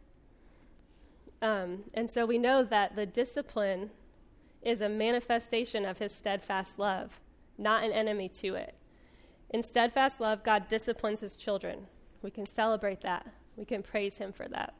Um, 1.42 1.84
and 1.94 2.10
so 2.10 2.26
we 2.26 2.38
know 2.38 2.64
that 2.64 2.96
the 2.96 3.06
discipline 3.06 3.90
is 4.62 4.80
a 4.80 4.88
manifestation 4.88 5.84
of 5.84 5.98
his 5.98 6.14
steadfast 6.14 6.78
love, 6.78 7.20
not 7.58 7.84
an 7.84 7.92
enemy 7.92 8.28
to 8.28 8.54
it. 8.54 8.77
In 9.50 9.62
steadfast 9.62 10.20
love, 10.20 10.44
God 10.44 10.68
disciplines 10.68 11.20
his 11.20 11.36
children. 11.36 11.86
We 12.22 12.30
can 12.30 12.46
celebrate 12.46 13.00
that. 13.02 13.26
We 13.56 13.64
can 13.64 13.82
praise 13.82 14.18
him 14.18 14.32
for 14.32 14.46
that. 14.48 14.74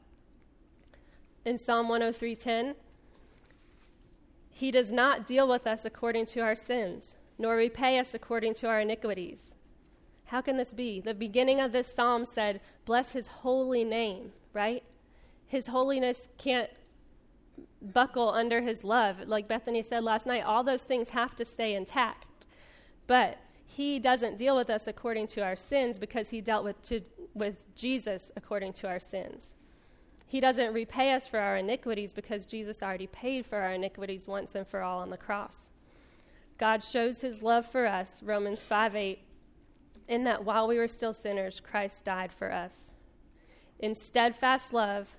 In 1.45 1.57
Psalm 1.57 1.87
103:10, 1.87 2.75
he 4.49 4.71
does 4.71 4.91
not 4.91 5.25
deal 5.25 5.47
with 5.47 5.65
us 5.65 5.85
according 5.85 6.25
to 6.27 6.41
our 6.41 6.55
sins, 6.55 7.15
nor 7.37 7.55
repay 7.55 7.97
us 7.97 8.13
according 8.13 8.53
to 8.55 8.67
our 8.67 8.81
iniquities. 8.81 9.39
How 10.25 10.41
can 10.41 10.57
this 10.57 10.73
be? 10.73 10.99
The 10.99 11.13
beginning 11.13 11.59
of 11.59 11.71
this 11.71 11.91
psalm 11.91 12.25
said, 12.25 12.61
Bless 12.85 13.13
his 13.13 13.27
holy 13.27 13.83
name, 13.83 14.33
right? 14.53 14.83
His 15.47 15.67
holiness 15.67 16.27
can't 16.37 16.69
buckle 17.81 18.29
under 18.29 18.61
his 18.61 18.83
love. 18.83 19.27
Like 19.27 19.47
Bethany 19.47 19.81
said 19.81 20.03
last 20.03 20.25
night, 20.25 20.43
all 20.43 20.63
those 20.63 20.83
things 20.83 21.09
have 21.09 21.35
to 21.37 21.45
stay 21.45 21.73
intact. 21.73 22.45
But 23.07 23.39
he 23.71 23.99
doesn't 23.99 24.37
deal 24.37 24.55
with 24.55 24.69
us 24.69 24.87
according 24.87 25.27
to 25.27 25.43
our 25.43 25.55
sins 25.55 25.99
because 25.99 26.29
he 26.29 26.41
dealt 26.41 26.63
with, 26.63 26.81
to, 26.81 27.01
with 27.35 27.73
Jesus 27.75 28.31
according 28.35 28.73
to 28.73 28.87
our 28.87 28.99
sins. 28.99 29.53
He 30.25 30.39
doesn't 30.39 30.73
repay 30.73 31.13
us 31.13 31.27
for 31.27 31.37
our 31.37 31.55
iniquities 31.55 32.11
because 32.11 32.47
Jesus 32.47 32.81
already 32.81 33.05
paid 33.05 33.45
for 33.45 33.59
our 33.59 33.71
iniquities 33.71 34.27
once 34.27 34.55
and 34.55 34.67
for 34.67 34.81
all 34.81 34.99
on 34.99 35.11
the 35.11 35.17
cross. 35.17 35.69
God 36.57 36.83
shows 36.83 37.21
his 37.21 37.43
love 37.43 37.65
for 37.65 37.85
us, 37.85 38.23
Romans 38.23 38.63
5 38.63 38.95
8, 38.95 39.19
in 40.07 40.23
that 40.23 40.43
while 40.43 40.67
we 40.67 40.79
were 40.79 40.87
still 40.87 41.13
sinners, 41.13 41.59
Christ 41.59 42.03
died 42.03 42.33
for 42.33 42.51
us. 42.51 42.95
In 43.77 43.93
steadfast 43.93 44.73
love, 44.73 45.15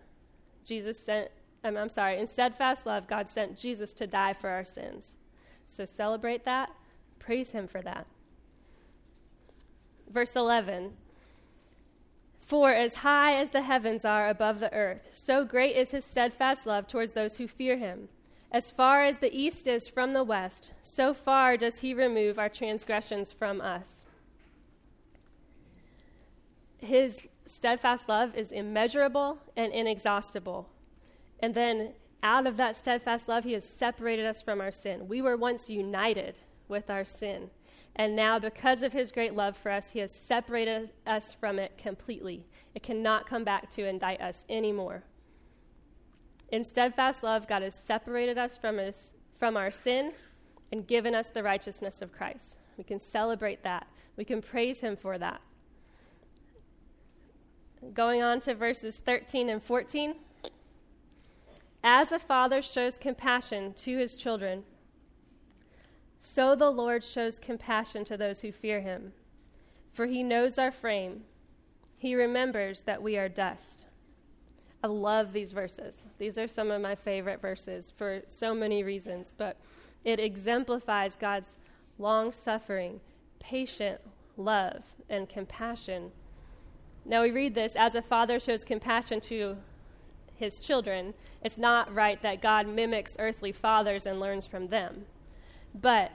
Jesus 0.64 0.98
sent, 0.98 1.30
I'm, 1.62 1.76
I'm 1.76 1.88
sorry, 1.88 2.18
in 2.18 2.26
steadfast 2.26 2.84
love, 2.84 3.06
God 3.06 3.28
sent 3.28 3.56
Jesus 3.56 3.92
to 3.94 4.08
die 4.08 4.32
for 4.32 4.50
our 4.50 4.64
sins. 4.64 5.14
So 5.66 5.84
celebrate 5.84 6.44
that, 6.44 6.70
praise 7.20 7.50
him 7.50 7.68
for 7.68 7.80
that 7.82 8.06
verse 10.10 10.36
11. 10.36 10.92
For 12.40 12.72
as 12.72 12.96
high 12.96 13.36
as 13.36 13.50
the 13.50 13.62
heavens 13.62 14.04
are 14.04 14.28
above 14.28 14.58
the 14.58 14.72
earth, 14.72 15.10
so 15.12 15.44
great 15.44 15.76
is 15.76 15.92
his 15.92 16.04
steadfast 16.04 16.66
love 16.66 16.88
towards 16.88 17.12
those 17.12 17.36
who 17.36 17.46
fear 17.46 17.76
him. 17.76 18.08
As 18.52 18.70
far 18.70 19.04
as 19.04 19.18
the 19.18 19.32
east 19.32 19.68
is 19.68 19.86
from 19.86 20.12
the 20.12 20.24
west, 20.24 20.72
so 20.82 21.14
far 21.14 21.56
does 21.56 21.78
he 21.78 21.94
remove 21.94 22.38
our 22.38 22.48
transgressions 22.48 23.30
from 23.30 23.60
us. 23.60 24.02
His 26.78 27.28
steadfast 27.46 28.08
love 28.08 28.36
is 28.36 28.50
immeasurable 28.50 29.38
and 29.56 29.72
inexhaustible. 29.72 30.68
And 31.38 31.54
then 31.54 31.92
out 32.22 32.46
of 32.46 32.56
that 32.56 32.76
steadfast 32.76 33.28
love, 33.28 33.44
he 33.44 33.52
has 33.52 33.64
separated 33.64 34.26
us 34.26 34.42
from 34.42 34.60
our 34.60 34.72
sin. 34.72 35.06
We 35.06 35.22
were 35.22 35.36
once 35.36 35.70
united 35.70 36.38
with 36.68 36.90
our 36.90 37.04
sin. 37.04 37.50
And 37.96 38.16
now, 38.16 38.38
because 38.38 38.83
of 38.83 38.92
his 38.92 39.11
great 39.11 39.35
love 39.35 39.57
for 39.57 39.70
us, 39.70 39.90
he 39.90 39.98
has 39.98 40.12
separated 40.12 40.90
us 41.07 41.33
from 41.33 41.59
it 41.59 41.76
completely. 41.76 42.46
It 42.74 42.83
cannot 42.83 43.29
come 43.29 43.44
back 43.44 43.70
to 43.72 43.87
indict 43.87 44.20
us 44.20 44.44
anymore. 44.48 45.03
In 46.50 46.64
steadfast 46.64 47.22
love, 47.22 47.46
God 47.46 47.62
has 47.62 47.74
separated 47.74 48.38
us 48.38 48.57
from, 48.57 48.79
his, 48.79 49.14
from 49.38 49.57
our 49.57 49.70
sin 49.70 50.12
and 50.72 50.87
given 50.87 51.14
us 51.14 51.29
the 51.29 51.42
righteousness 51.42 52.00
of 52.00 52.12
Christ. 52.12 52.57
We 52.76 52.85
can 52.85 53.00
celebrate 53.00 53.62
that. 53.62 53.87
We 54.16 54.24
can 54.24 54.40
praise 54.40 54.81
him 54.81 54.96
for 54.96 55.18
that. 55.18 55.40
Going 57.94 58.22
on 58.22 58.40
to 58.40 58.55
verses 58.55 58.98
13 58.98 59.48
and 59.48 59.62
14. 59.62 60.14
As 61.83 62.12
a 62.12 62.18
father 62.18 62.61
shows 62.61 62.98
compassion 62.98 63.72
to 63.74 63.98
his 63.98 64.14
children, 64.14 64.64
so 66.20 66.54
the 66.54 66.70
Lord 66.70 67.02
shows 67.02 67.38
compassion 67.38 68.04
to 68.04 68.16
those 68.16 68.40
who 68.40 68.52
fear 68.52 68.80
him, 68.80 69.12
for 69.92 70.06
he 70.06 70.22
knows 70.22 70.59
our 70.59 70.70
frame. 70.70 71.22
He 71.96 72.14
remembers 72.14 72.83
that 72.85 73.02
we 73.02 73.16
are 73.16 73.28
dust. 73.28 73.87
I 74.83 74.87
love 74.87 75.33
these 75.33 75.52
verses. 75.52 76.06
These 76.18 76.38
are 76.38 76.48
some 76.48 76.70
of 76.70 76.80
my 76.80 76.94
favorite 76.94 77.40
verses 77.40 77.92
for 77.96 78.22
so 78.26 78.54
many 78.54 78.83
reasons, 78.83 79.35
but 79.37 79.59
it 80.04 80.20
exemplifies 80.20 81.16
God's 81.16 81.56
long 81.98 82.33
suffering, 82.33 83.00
patient 83.38 84.00
love, 84.37 84.85
and 85.09 85.28
compassion. 85.28 86.12
Now 87.04 87.22
we 87.22 87.30
read 87.30 87.54
this 87.54 87.76
as 87.76 87.94
a 87.94 88.02
father 88.02 88.38
shows 88.38 88.64
compassion 88.64 89.20
to 89.22 89.56
his 90.37 90.59
children. 90.59 91.14
It's 91.42 91.59
not 91.59 91.92
right 91.94 92.20
that 92.22 92.42
God 92.42 92.66
mimics 92.66 93.16
earthly 93.18 93.52
fathers 93.52 94.06
and 94.06 94.20
learns 94.20 94.46
from 94.46 94.68
them. 94.68 95.06
But 95.74 96.12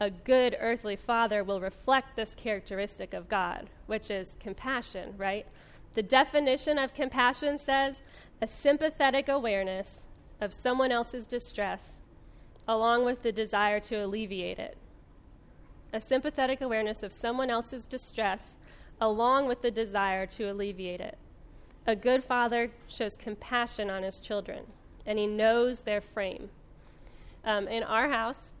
a 0.00 0.10
good 0.10 0.56
earthly 0.58 0.96
father 0.96 1.44
will 1.44 1.60
reflect 1.60 2.16
this 2.16 2.34
characteristic 2.34 3.14
of 3.14 3.28
God, 3.28 3.70
which 3.86 4.10
is 4.10 4.36
compassion, 4.40 5.14
right? 5.16 5.46
The 5.94 6.02
definition 6.02 6.78
of 6.78 6.94
compassion 6.94 7.58
says 7.58 8.02
a 8.40 8.48
sympathetic 8.48 9.28
awareness 9.28 10.06
of 10.40 10.52
someone 10.52 10.90
else's 10.90 11.26
distress, 11.26 12.00
along 12.66 13.04
with 13.04 13.22
the 13.22 13.32
desire 13.32 13.78
to 13.80 13.96
alleviate 13.96 14.58
it. 14.58 14.76
A 15.92 16.00
sympathetic 16.00 16.60
awareness 16.60 17.02
of 17.02 17.12
someone 17.12 17.50
else's 17.50 17.86
distress, 17.86 18.56
along 19.00 19.46
with 19.46 19.62
the 19.62 19.70
desire 19.70 20.26
to 20.26 20.50
alleviate 20.50 21.00
it. 21.00 21.18
A 21.86 21.94
good 21.94 22.24
father 22.24 22.70
shows 22.88 23.16
compassion 23.16 23.90
on 23.90 24.02
his 24.02 24.18
children, 24.18 24.64
and 25.06 25.18
he 25.18 25.26
knows 25.26 25.82
their 25.82 26.00
frame. 26.00 26.50
Um, 27.44 27.68
in 27.68 27.82
our 27.82 28.08
house, 28.08 28.52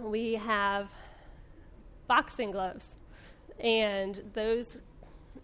we 0.00 0.34
have 0.34 0.90
boxing 2.06 2.50
gloves, 2.50 2.96
and 3.60 4.22
those 4.34 4.78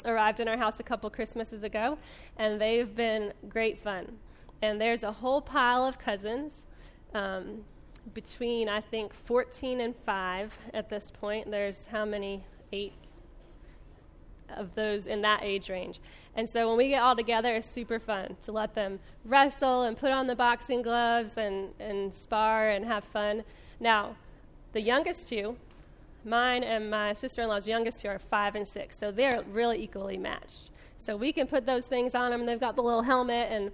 arrived 0.05 0.41
in 0.41 0.49
our 0.49 0.57
house 0.57 0.81
a 0.81 0.83
couple 0.83 1.09
Christmases 1.11 1.63
ago, 1.63 1.99
and 2.37 2.61
they've 2.61 2.95
been 2.95 3.33
great 3.49 3.79
fun. 3.79 4.17
And 4.63 4.81
there's 4.81 5.03
a 5.03 5.13
whole 5.13 5.41
pile 5.41 5.85
of 5.85 5.99
cousins 5.99 6.65
um, 7.13 7.65
between, 8.13 8.69
I 8.69 8.81
think, 8.81 9.13
14 9.13 9.81
and 9.81 9.95
5 9.95 10.59
at 10.73 10.89
this 10.89 11.11
point. 11.11 11.51
There's 11.51 11.87
how 11.87 12.05
many? 12.05 12.45
Eight 12.73 12.93
of 14.57 14.75
those 14.75 15.07
in 15.07 15.23
that 15.23 15.41
age 15.43 15.69
range. 15.69 16.01
And 16.37 16.49
so 16.49 16.69
when 16.69 16.77
we 16.77 16.89
get 16.89 17.03
all 17.03 17.17
together, 17.17 17.55
it's 17.55 17.69
super 17.69 17.99
fun 17.99 18.37
to 18.43 18.53
let 18.53 18.75
them 18.75 19.01
wrestle 19.25 19.83
and 19.83 19.97
put 19.97 20.11
on 20.11 20.27
the 20.27 20.35
boxing 20.35 20.83
gloves 20.83 21.37
and, 21.37 21.71
and 21.79 22.13
spar 22.13 22.69
and 22.69 22.85
have 22.85 23.05
fun. 23.05 23.45
Now, 23.81 24.17
the 24.75 24.81
youngest 24.83 25.29
two, 25.29 25.57
mine 26.25 26.63
and 26.63 26.91
my 26.91 27.15
sister 27.15 27.43
in 27.43 27.49
law's 27.49 27.67
youngest 27.67 28.03
two, 28.03 28.09
are 28.09 28.19
five 28.19 28.55
and 28.55 28.67
six. 28.67 28.99
So 28.99 29.11
they're 29.11 29.43
really 29.51 29.83
equally 29.83 30.19
matched. 30.19 30.71
So 30.99 31.17
we 31.17 31.33
can 31.33 31.47
put 31.47 31.65
those 31.65 31.87
things 31.87 32.15
on 32.15 32.31
them, 32.31 32.45
they've 32.45 32.61
got 32.61 32.77
the 32.77 32.83
little 32.83 33.03
helmet, 33.03 33.51
and, 33.51 33.71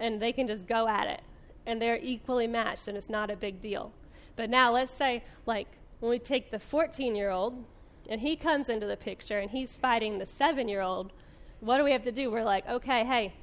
and 0.00 0.20
they 0.20 0.32
can 0.32 0.46
just 0.46 0.66
go 0.66 0.88
at 0.88 1.06
it. 1.06 1.20
And 1.66 1.80
they're 1.80 1.98
equally 1.98 2.46
matched, 2.46 2.88
and 2.88 2.96
it's 2.96 3.10
not 3.10 3.30
a 3.30 3.36
big 3.36 3.60
deal. 3.60 3.92
But 4.36 4.48
now 4.50 4.72
let's 4.72 4.92
say, 4.92 5.22
like, 5.46 5.68
when 6.00 6.10
we 6.10 6.18
take 6.18 6.50
the 6.50 6.58
14 6.58 7.14
year 7.14 7.30
old, 7.30 7.64
and 8.08 8.20
he 8.20 8.36
comes 8.36 8.68
into 8.68 8.86
the 8.86 8.96
picture, 8.96 9.38
and 9.38 9.50
he's 9.50 9.74
fighting 9.74 10.18
the 10.18 10.26
seven 10.26 10.66
year 10.66 10.80
old, 10.80 11.12
what 11.60 11.78
do 11.78 11.84
we 11.84 11.92
have 11.92 12.04
to 12.04 12.12
do? 12.12 12.30
We're 12.30 12.44
like, 12.44 12.66
okay, 12.68 13.04
hey, 13.04 13.34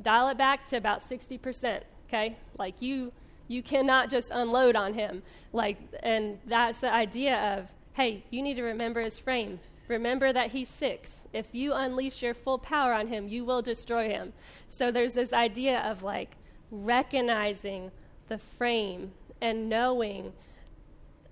dial 0.00 0.28
it 0.30 0.38
back 0.38 0.66
to 0.70 0.76
about 0.76 1.08
60%, 1.08 1.80
okay? 2.08 2.36
Like, 2.58 2.80
you 2.80 3.12
you 3.48 3.62
cannot 3.62 4.10
just 4.10 4.30
unload 4.30 4.76
on 4.76 4.94
him. 4.94 5.22
Like, 5.52 5.78
and 6.02 6.38
that's 6.46 6.80
the 6.80 6.92
idea 6.92 7.58
of, 7.58 7.68
hey, 7.94 8.24
you 8.30 8.42
need 8.42 8.54
to 8.54 8.62
remember 8.62 9.02
his 9.02 9.18
frame. 9.18 9.60
Remember 9.88 10.32
that 10.32 10.52
he's 10.52 10.68
six. 10.68 11.12
If 11.32 11.46
you 11.52 11.74
unleash 11.74 12.22
your 12.22 12.34
full 12.34 12.58
power 12.58 12.92
on 12.92 13.08
him, 13.08 13.28
you 13.28 13.44
will 13.44 13.60
destroy 13.60 14.08
him. 14.08 14.32
So 14.68 14.90
there's 14.90 15.12
this 15.12 15.32
idea 15.32 15.80
of 15.80 16.02
like 16.02 16.36
recognizing 16.70 17.90
the 18.28 18.38
frame 18.38 19.12
and 19.40 19.68
knowing 19.68 20.32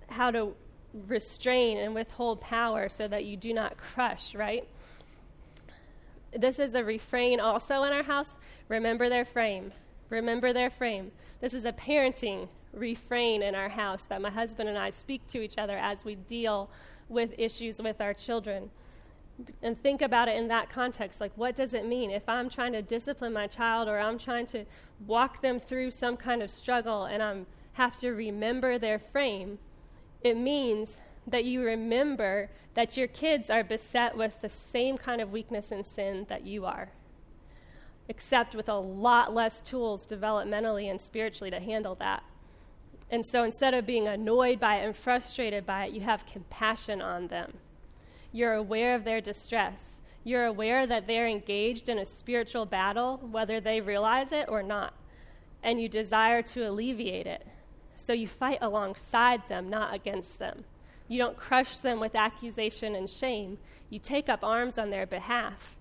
how 0.07 0.29
to 0.29 0.53
restrain 1.07 1.77
and 1.77 1.95
withhold 1.95 2.39
power 2.41 2.87
so 2.87 3.07
that 3.07 3.25
you 3.25 3.35
do 3.35 3.53
not 3.53 3.77
crush, 3.77 4.35
right? 4.35 4.67
This 6.35 6.59
is 6.59 6.75
a 6.75 6.83
refrain 6.83 7.39
also 7.39 7.83
in 7.83 7.93
our 7.93 8.03
house. 8.03 8.37
Remember 8.67 9.09
their 9.09 9.25
frame. 9.25 9.73
Remember 10.09 10.53
their 10.53 10.69
frame. 10.69 11.11
This 11.41 11.53
is 11.53 11.65
a 11.65 11.71
parenting 11.71 12.47
refrain 12.73 13.41
in 13.41 13.55
our 13.55 13.69
house 13.69 14.05
that 14.05 14.21
my 14.21 14.29
husband 14.29 14.69
and 14.69 14.77
I 14.77 14.89
speak 14.89 15.27
to 15.27 15.41
each 15.41 15.57
other 15.57 15.77
as 15.77 16.03
we 16.03 16.15
deal 16.15 16.69
with 17.09 17.33
issues 17.37 17.81
with 17.81 18.01
our 18.01 18.13
children. 18.13 18.71
And 19.61 19.81
think 19.81 20.01
about 20.01 20.27
it 20.27 20.35
in 20.35 20.47
that 20.49 20.69
context. 20.69 21.19
Like, 21.19 21.31
what 21.35 21.55
does 21.55 21.73
it 21.73 21.85
mean 21.85 22.11
if 22.11 22.29
I'm 22.29 22.49
trying 22.49 22.73
to 22.73 22.81
discipline 22.81 23.33
my 23.33 23.47
child 23.47 23.87
or 23.87 23.99
I'm 23.99 24.17
trying 24.17 24.45
to 24.47 24.65
walk 25.05 25.41
them 25.41 25.59
through 25.59 25.91
some 25.91 26.17
kind 26.17 26.41
of 26.43 26.51
struggle 26.51 27.05
and 27.05 27.23
I 27.23 27.41
have 27.73 27.97
to 27.99 28.11
remember 28.11 28.77
their 28.77 28.99
frame? 28.99 29.59
It 30.21 30.37
means 30.37 30.97
that 31.25 31.45
you 31.45 31.63
remember 31.63 32.49
that 32.75 32.97
your 32.97 33.07
kids 33.07 33.49
are 33.49 33.63
beset 33.63 34.17
with 34.17 34.41
the 34.41 34.49
same 34.49 34.97
kind 34.97 35.21
of 35.21 35.31
weakness 35.31 35.71
and 35.71 35.85
sin 35.85 36.25
that 36.29 36.45
you 36.45 36.65
are 36.65 36.89
except 38.09 38.55
with 38.55 38.69
a 38.69 38.77
lot 38.77 39.33
less 39.33 39.61
tools 39.61 40.05
developmentally 40.05 40.89
and 40.89 40.99
spiritually 40.99 41.51
to 41.51 41.59
handle 41.59 41.95
that. 41.95 42.23
And 43.09 43.25
so 43.25 43.43
instead 43.43 43.73
of 43.73 43.85
being 43.85 44.07
annoyed 44.07 44.59
by 44.59 44.77
it 44.77 44.85
and 44.85 44.95
frustrated 44.95 45.65
by 45.65 45.85
it, 45.85 45.93
you 45.93 46.01
have 46.01 46.25
compassion 46.25 47.01
on 47.01 47.27
them. 47.27 47.53
You're 48.31 48.53
aware 48.53 48.95
of 48.95 49.03
their 49.03 49.21
distress. 49.21 49.99
You're 50.23 50.45
aware 50.45 50.87
that 50.87 51.05
they're 51.05 51.27
engaged 51.27 51.89
in 51.89 51.99
a 51.99 52.05
spiritual 52.05 52.65
battle, 52.65 53.17
whether 53.29 53.59
they 53.59 53.81
realize 53.81 54.31
it 54.31 54.45
or 54.49 54.63
not. 54.63 54.93
And 55.61 55.79
you 55.79 55.87
desire 55.87 56.41
to 56.41 56.67
alleviate 56.67 57.27
it. 57.27 57.45
So 57.95 58.13
you 58.13 58.27
fight 58.27 58.57
alongside 58.61 59.47
them, 59.47 59.69
not 59.69 59.93
against 59.93 60.39
them. 60.39 60.65
You 61.07 61.19
don't 61.19 61.37
crush 61.37 61.79
them 61.79 61.99
with 61.99 62.15
accusation 62.15 62.95
and 62.95 63.09
shame. 63.09 63.59
You 63.89 63.99
take 63.99 64.29
up 64.29 64.43
arms 64.43 64.77
on 64.77 64.89
their 64.89 65.05
behalf 65.05 65.77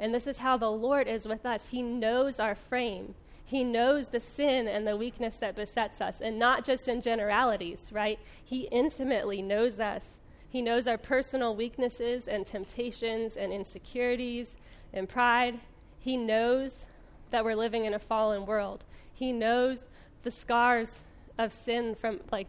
and 0.00 0.14
this 0.14 0.26
is 0.26 0.38
how 0.38 0.56
the 0.56 0.70
Lord 0.70 1.06
is 1.06 1.28
with 1.28 1.44
us. 1.46 1.66
He 1.70 1.82
knows 1.82 2.40
our 2.40 2.54
frame. 2.54 3.14
He 3.44 3.62
knows 3.62 4.08
the 4.08 4.20
sin 4.20 4.66
and 4.66 4.86
the 4.86 4.96
weakness 4.96 5.36
that 5.36 5.56
besets 5.56 6.00
us, 6.00 6.20
and 6.20 6.38
not 6.38 6.64
just 6.64 6.88
in 6.88 7.00
generalities, 7.00 7.90
right? 7.92 8.18
He 8.42 8.62
intimately 8.72 9.42
knows 9.42 9.78
us. 9.78 10.18
He 10.48 10.62
knows 10.62 10.86
our 10.86 10.98
personal 10.98 11.54
weaknesses 11.54 12.26
and 12.26 12.46
temptations 12.46 13.36
and 13.36 13.52
insecurities 13.52 14.56
and 14.92 15.08
pride. 15.08 15.60
He 15.98 16.16
knows 16.16 16.86
that 17.30 17.44
we're 17.44 17.54
living 17.54 17.84
in 17.84 17.94
a 17.94 17.98
fallen 17.98 18.46
world. 18.46 18.84
He 19.12 19.32
knows 19.32 19.86
the 20.22 20.30
scars 20.30 21.00
of 21.38 21.52
sin 21.52 21.94
from 21.94 22.20
like 22.32 22.48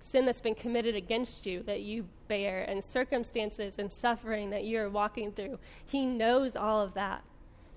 sin 0.00 0.26
that's 0.26 0.40
been 0.40 0.54
committed 0.54 0.96
against 0.96 1.46
you 1.46 1.62
that 1.62 1.82
you 1.82 2.06
bear 2.28 2.62
and 2.62 2.82
circumstances 2.82 3.78
and 3.78 3.90
suffering 3.90 4.50
that 4.50 4.64
you're 4.64 4.88
walking 4.88 5.32
through. 5.32 5.58
He 5.84 6.06
knows 6.06 6.56
all 6.56 6.80
of 6.80 6.94
that. 6.94 7.22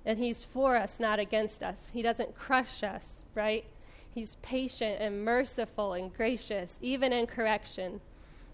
And 0.05 0.19
He's 0.19 0.43
for 0.43 0.75
us, 0.75 0.99
not 0.99 1.19
against 1.19 1.61
us. 1.61 1.87
He 1.91 2.01
doesn't 2.01 2.35
crush 2.35 2.81
us, 2.81 3.21
right? 3.35 3.65
He's 4.09 4.35
patient 4.41 4.97
and 4.99 5.23
merciful 5.23 5.93
and 5.93 6.13
gracious, 6.13 6.79
even 6.81 7.11
in 7.13 7.27
correction. 7.27 8.01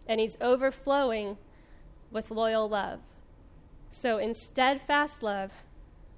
And 0.08 0.20
He's 0.20 0.38
overflowing 0.42 1.38
with 2.12 2.32
loyal 2.32 2.68
love. 2.68 3.00
So, 3.92 4.18
in 4.18 4.34
steadfast 4.34 5.22
love, 5.22 5.52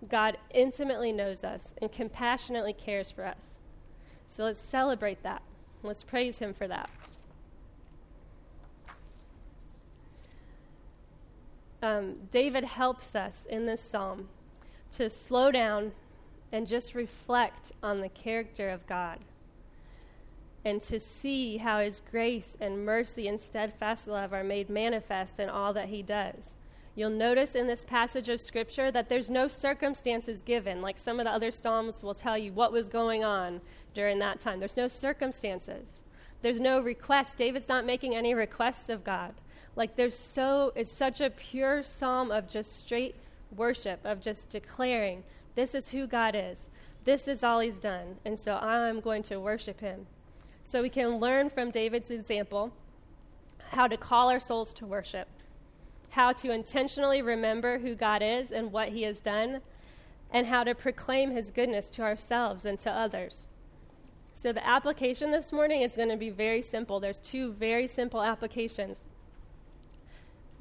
God 0.08 0.38
intimately 0.54 1.12
knows 1.12 1.44
us 1.44 1.74
and 1.82 1.92
compassionately 1.92 2.74
cares 2.74 3.12
for 3.12 3.26
us. 3.26 3.58
So, 4.30 4.46
let's 4.46 4.60
celebrate 4.60 5.22
that. 5.24 5.42
Let's 5.84 6.02
praise 6.02 6.38
Him 6.38 6.54
for 6.54 6.68
that. 6.68 6.90
Um, 11.82 12.16
David 12.32 12.64
helps 12.64 13.16
us 13.16 13.46
in 13.50 13.66
this 13.66 13.82
psalm 13.82 14.30
to 14.96 15.10
slow 15.10 15.52
down 15.52 15.92
and 16.52 16.68
just 16.68 16.96
reflect 16.96 17.72
on 17.84 18.02
the 18.02 18.10
character 18.10 18.70
of 18.70 18.88
God 18.88 19.20
and 20.64 20.82
to 20.82 21.00
see 21.00 21.58
how 21.58 21.80
his 21.80 22.02
grace 22.10 22.58
and 22.60 22.84
mercy 22.84 23.28
and 23.28 23.40
steadfast 23.40 24.08
love 24.08 24.34
are 24.34 24.44
made 24.44 24.70
manifest 24.70 25.40
in 25.40 25.48
all 25.48 25.74
that 25.74 25.90
he 25.90 26.02
does. 26.02 26.56
You'll 26.96 27.12
notice 27.12 27.56
in 27.56 27.68
this 27.68 27.84
passage 27.84 28.30
of 28.30 28.42
scripture 28.42 28.90
that 28.90 29.08
there's 29.08 29.30
no 29.30 29.48
circumstances 29.48 30.42
given, 30.42 30.82
like 30.82 30.98
some 30.98 31.20
of 31.20 31.26
the 31.26 31.32
other 31.32 31.52
Psalms 31.52 32.02
will 32.02 32.16
tell 32.16 32.38
you 32.38 32.52
what 32.52 32.72
was 32.72 32.88
going 32.88 33.24
on 33.24 33.62
during 33.94 34.18
that 34.20 34.40
time. 34.40 34.60
There's 34.60 34.78
no 34.78 34.88
circumstances. 34.88 35.88
There's 36.42 36.60
no 36.60 36.80
request. 36.80 37.38
David's 37.38 37.68
not 37.68 37.86
making 37.86 38.16
any 38.16 38.34
requests 38.34 38.90
of 38.90 39.04
God. 39.04 39.34
Like 39.76 39.96
there's 39.96 40.18
so 40.18 40.72
it's 40.76 40.92
such 40.92 41.20
a 41.22 41.30
pure 41.30 41.84
psalm 41.84 42.32
of 42.32 42.48
just 42.48 42.78
straight 42.78 43.16
worship, 43.56 44.00
of 44.04 44.22
just 44.22 44.50
declaring, 44.50 45.24
this 45.56 45.76
is 45.76 45.90
who 45.90 46.08
God 46.08 46.36
is. 46.36 46.68
This 47.04 47.28
is 47.28 47.44
all 47.44 47.60
he's 47.60 47.78
done. 47.78 48.18
And 48.26 48.38
so 48.38 48.56
I'm 48.56 49.00
going 49.00 49.24
to 49.24 49.40
worship 49.40 49.80
him. 49.80 50.08
So 50.64 50.82
we 50.82 50.90
can 50.90 51.18
learn 51.20 51.50
from 51.50 51.72
David's 51.72 52.10
example 52.10 52.74
how 53.70 53.88
to 53.88 53.98
call 53.98 54.30
our 54.30 54.40
souls 54.40 54.74
to 54.74 54.86
worship, 54.86 55.28
how 56.12 56.34
to 56.34 56.52
intentionally 56.52 57.22
remember 57.22 57.80
who 57.80 57.96
God 57.96 58.24
is 58.24 58.52
and 58.52 58.72
what 58.72 58.90
he 58.90 59.04
has 59.04 59.20
done, 59.20 59.62
and 60.32 60.48
how 60.48 60.64
to 60.64 60.74
proclaim 60.74 61.32
his 61.32 61.52
goodness 61.52 61.90
to 61.92 62.02
ourselves 62.02 62.66
and 62.66 62.80
to 62.80 62.92
others. 62.92 63.46
So 64.34 64.52
the 64.52 64.66
application 64.68 65.32
this 65.32 65.54
morning 65.54 65.82
is 65.82 65.96
going 65.96 66.10
to 66.10 66.18
be 66.18 66.30
very 66.30 66.62
simple. 66.62 67.00
There's 67.00 67.22
two 67.22 67.54
very 67.54 67.88
simple 67.88 68.22
applications. 68.22 69.05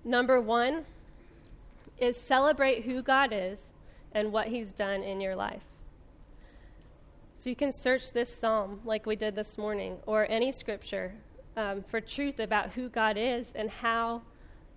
Number 0.04 0.40
one 0.40 0.84
is 1.98 2.16
celebrate 2.16 2.84
who 2.84 3.02
God 3.02 3.30
is 3.32 3.58
and 4.12 4.32
what 4.32 4.48
He's 4.48 4.68
done 4.68 5.02
in 5.02 5.20
your 5.20 5.34
life. 5.34 5.62
So 7.38 7.50
you 7.50 7.56
can 7.56 7.72
search 7.72 8.12
this 8.12 8.34
psalm 8.34 8.80
like 8.84 9.06
we 9.06 9.16
did 9.16 9.34
this 9.34 9.58
morning 9.58 9.98
or 10.06 10.26
any 10.30 10.52
scripture 10.52 11.14
um, 11.56 11.84
for 11.88 12.00
truth 12.00 12.38
about 12.38 12.72
who 12.72 12.88
God 12.88 13.16
is 13.18 13.48
and 13.54 13.70
how 13.70 14.22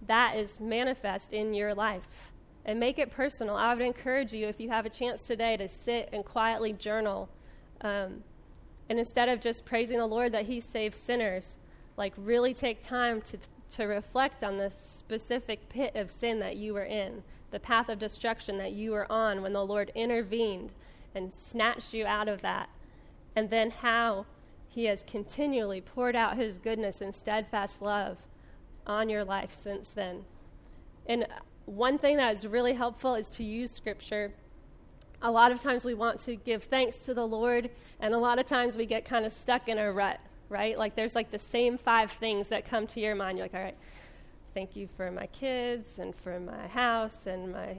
that 0.06 0.36
is 0.36 0.60
manifest 0.60 1.34
in 1.34 1.54
your 1.54 1.74
life 1.74 2.32
and 2.66 2.80
make 2.80 3.00
it 3.00 3.10
personal. 3.10 3.56
I 3.56 3.74
would 3.74 3.84
encourage 3.84 4.34
you, 4.34 4.48
if 4.48 4.60
you 4.60 4.70
have 4.70 4.86
a 4.86 4.90
chance 4.90 5.24
today, 5.24 5.56
to 5.58 5.68
sit 5.68 6.10
and 6.12 6.26
quietly 6.26 6.74
journal. 6.74 7.30
Um, 7.82 8.24
and 8.90 9.00
instead 9.00 9.30
of 9.30 9.40
just 9.40 9.66
praising 9.66 9.98
the 9.98 10.06
Lord 10.06 10.34
that 10.34 10.46
He 10.46 10.60
saves 10.60 10.98
sinners, 10.98 11.58
like 11.96 12.14
really 12.18 12.54
take 12.54 12.82
time 12.82 13.22
to, 13.22 13.38
to 13.72 13.86
reflect 13.86 14.44
on 14.44 14.58
the 14.58 14.72
specific 14.76 15.70
pit 15.70 15.96
of 15.96 16.12
sin 16.12 16.40
that 16.40 16.56
you 16.56 16.74
were 16.74 16.86
in, 16.86 17.24
the 17.52 17.60
path 17.60 17.90
of 17.90 18.00
destruction 18.00 18.58
that 18.58 18.74
you 18.74 18.92
were 18.92 19.12
on 19.12 19.42
when 19.42 19.54
the 19.54 19.66
Lord 19.66 19.92
intervened 19.96 20.72
and 21.16 21.34
snatched 21.34 21.94
you 21.94 22.06
out 22.06 22.28
of 22.28 22.42
that, 22.42 22.70
and 23.36 23.50
then 23.50 23.72
how 23.72 24.26
He 24.70 24.86
has 24.86 25.04
continually 25.08 25.82
poured 25.82 26.16
out 26.16 26.38
His 26.38 26.58
goodness 26.58 27.02
and 27.02 27.14
steadfast 27.14 27.82
love 27.82 28.18
on 28.86 29.10
your 29.10 29.24
life 29.24 29.56
since 29.56 29.90
then. 29.90 30.26
And 31.08 31.28
one 31.66 31.98
thing 31.98 32.18
that 32.18 32.34
is 32.34 32.48
really 32.48 32.74
helpful 32.74 33.16
is 33.16 33.30
to 33.32 33.44
use 33.44 33.72
Scripture. 33.72 34.34
A 35.22 35.32
lot 35.32 35.52
of 35.52 35.62
times 35.62 35.84
we 35.84 35.94
want 35.94 36.20
to 36.22 36.36
give 36.36 36.64
thanks 36.64 36.98
to 37.06 37.14
the 37.14 37.26
Lord, 37.26 37.70
and 38.00 38.14
a 38.14 38.18
lot 38.18 38.40
of 38.40 38.46
times 38.46 38.76
we 38.76 38.86
get 38.86 39.04
kind 39.04 39.26
of 39.26 39.34
stuck 39.34 39.68
in 39.68 39.78
a 39.78 39.92
rut, 39.92 40.20
right? 40.50 40.78
Like 40.78 40.96
there's 40.96 41.16
like 41.16 41.32
the 41.32 41.40
same 41.40 41.78
five 41.78 42.12
things 42.12 42.48
that 42.48 42.70
come 42.70 42.88
to 42.88 43.00
your 43.00 43.16
mind. 43.16 43.38
You're 43.38 43.46
like, 43.46 43.54
all 43.54 43.62
right, 43.62 43.78
thank 44.54 44.76
you 44.76 44.88
for 44.98 45.12
my 45.12 45.28
kids 45.28 46.00
and 46.00 46.16
for 46.16 46.40
my 46.40 46.68
house 46.68 47.28
and 47.28 47.52
my 47.52 47.78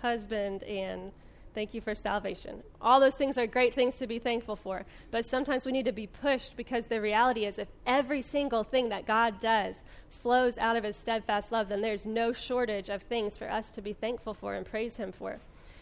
husband 0.00 0.62
and 0.64 1.12
Thank 1.54 1.72
you 1.72 1.80
for 1.80 1.94
salvation. 1.94 2.64
All 2.80 2.98
those 2.98 3.14
things 3.14 3.38
are 3.38 3.46
great 3.46 3.74
things 3.74 3.94
to 3.96 4.08
be 4.08 4.18
thankful 4.18 4.56
for. 4.56 4.84
But 5.12 5.24
sometimes 5.24 5.64
we 5.64 5.70
need 5.70 5.84
to 5.84 5.92
be 5.92 6.08
pushed 6.08 6.56
because 6.56 6.86
the 6.86 7.00
reality 7.00 7.44
is 7.44 7.60
if 7.60 7.68
every 7.86 8.22
single 8.22 8.64
thing 8.64 8.88
that 8.88 9.06
God 9.06 9.38
does 9.38 9.76
flows 10.08 10.58
out 10.58 10.74
of 10.74 10.82
his 10.82 10.96
steadfast 10.96 11.52
love, 11.52 11.68
then 11.68 11.80
there's 11.80 12.04
no 12.04 12.32
shortage 12.32 12.88
of 12.88 13.02
things 13.02 13.38
for 13.38 13.48
us 13.48 13.70
to 13.70 13.80
be 13.80 13.92
thankful 13.92 14.34
for 14.34 14.54
and 14.54 14.66
praise 14.66 14.96
him 14.96 15.12
for. 15.12 15.38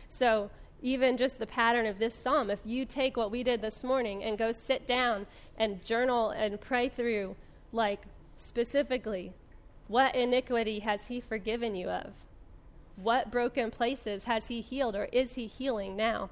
So, 0.08 0.50
even 0.82 1.16
just 1.16 1.38
the 1.38 1.46
pattern 1.46 1.86
of 1.86 1.98
this 1.98 2.14
psalm, 2.14 2.50
if 2.50 2.58
you 2.64 2.84
take 2.84 3.16
what 3.16 3.30
we 3.30 3.42
did 3.42 3.62
this 3.62 3.84
morning 3.84 4.22
and 4.22 4.36
go 4.36 4.52
sit 4.52 4.86
down 4.86 5.26
and 5.56 5.84
journal 5.84 6.30
and 6.30 6.60
pray 6.60 6.88
through, 6.88 7.36
like 7.72 8.02
specifically, 8.36 9.32
what 9.88 10.14
iniquity 10.14 10.80
has 10.80 11.02
he 11.08 11.20
forgiven 11.20 11.74
you 11.74 11.88
of? 11.88 12.12
What 12.96 13.30
broken 13.30 13.70
places 13.70 14.24
has 14.24 14.48
He 14.48 14.60
healed 14.60 14.94
or 14.94 15.04
is 15.06 15.34
He 15.34 15.46
healing 15.46 15.96
now? 15.96 16.30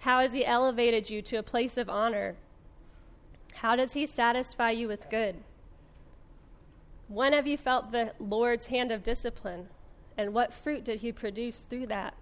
How 0.00 0.20
has 0.20 0.32
He 0.32 0.44
elevated 0.44 1.10
you 1.10 1.22
to 1.22 1.36
a 1.36 1.42
place 1.42 1.76
of 1.76 1.88
honor? 1.88 2.36
How 3.54 3.76
does 3.76 3.94
He 3.94 4.06
satisfy 4.06 4.70
you 4.70 4.88
with 4.88 5.10
good? 5.10 5.36
When 7.08 7.32
have 7.32 7.46
you 7.46 7.56
felt 7.56 7.92
the 7.92 8.12
Lord's 8.18 8.66
hand 8.66 8.90
of 8.90 9.02
discipline? 9.02 9.68
And 10.16 10.32
what 10.32 10.52
fruit 10.52 10.84
did 10.84 11.00
He 11.00 11.12
produce 11.12 11.62
through 11.62 11.88
that? 11.88 12.14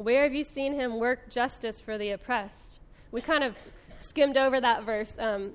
Where 0.00 0.22
have 0.22 0.32
you 0.32 0.44
seen 0.44 0.72
Him 0.72 0.98
work 0.98 1.28
justice 1.28 1.78
for 1.78 1.98
the 1.98 2.12
oppressed? 2.12 2.78
We 3.12 3.20
kind 3.20 3.44
of 3.44 3.54
skimmed 3.98 4.38
over 4.38 4.58
that 4.58 4.84
verse 4.84 5.18
um, 5.18 5.50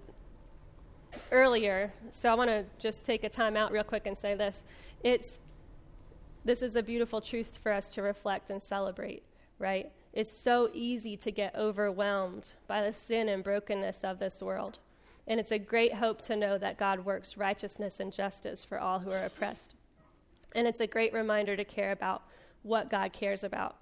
earlier, 1.31 1.91
so 2.11 2.29
I 2.29 2.35
want 2.35 2.51
to 2.51 2.63
just 2.77 3.07
take 3.07 3.23
a 3.23 3.29
time 3.29 3.57
out 3.57 3.71
real 3.71 3.83
quick 3.83 4.05
and 4.05 4.15
say 4.15 4.35
this. 4.35 4.61
It's 5.03 5.39
this 6.43 6.61
is 6.61 6.75
a 6.75 6.83
beautiful 6.83 7.21
truth 7.21 7.57
for 7.63 7.71
us 7.71 7.89
to 7.89 8.03
reflect 8.03 8.51
and 8.51 8.61
celebrate, 8.61 9.23
right? 9.57 9.91
It's 10.13 10.31
so 10.31 10.69
easy 10.75 11.17
to 11.17 11.31
get 11.31 11.55
overwhelmed 11.55 12.51
by 12.67 12.83
the 12.83 12.93
sin 12.93 13.29
and 13.29 13.43
brokenness 13.43 14.03
of 14.03 14.19
this 14.19 14.43
world. 14.43 14.77
And 15.25 15.39
it's 15.39 15.51
a 15.51 15.57
great 15.57 15.95
hope 15.95 16.21
to 16.21 16.35
know 16.35 16.59
that 16.59 16.77
God 16.77 17.03
works 17.03 17.35
righteousness 17.35 17.99
and 17.99 18.13
justice 18.13 18.63
for 18.63 18.77
all 18.79 18.99
who 18.99 19.11
are 19.11 19.25
oppressed. 19.25 19.73
And 20.53 20.67
it's 20.67 20.81
a 20.81 20.85
great 20.85 21.13
reminder 21.13 21.57
to 21.57 21.65
care 21.65 21.91
about 21.91 22.21
what 22.61 22.91
God 22.91 23.11
cares 23.11 23.43
about. 23.43 23.77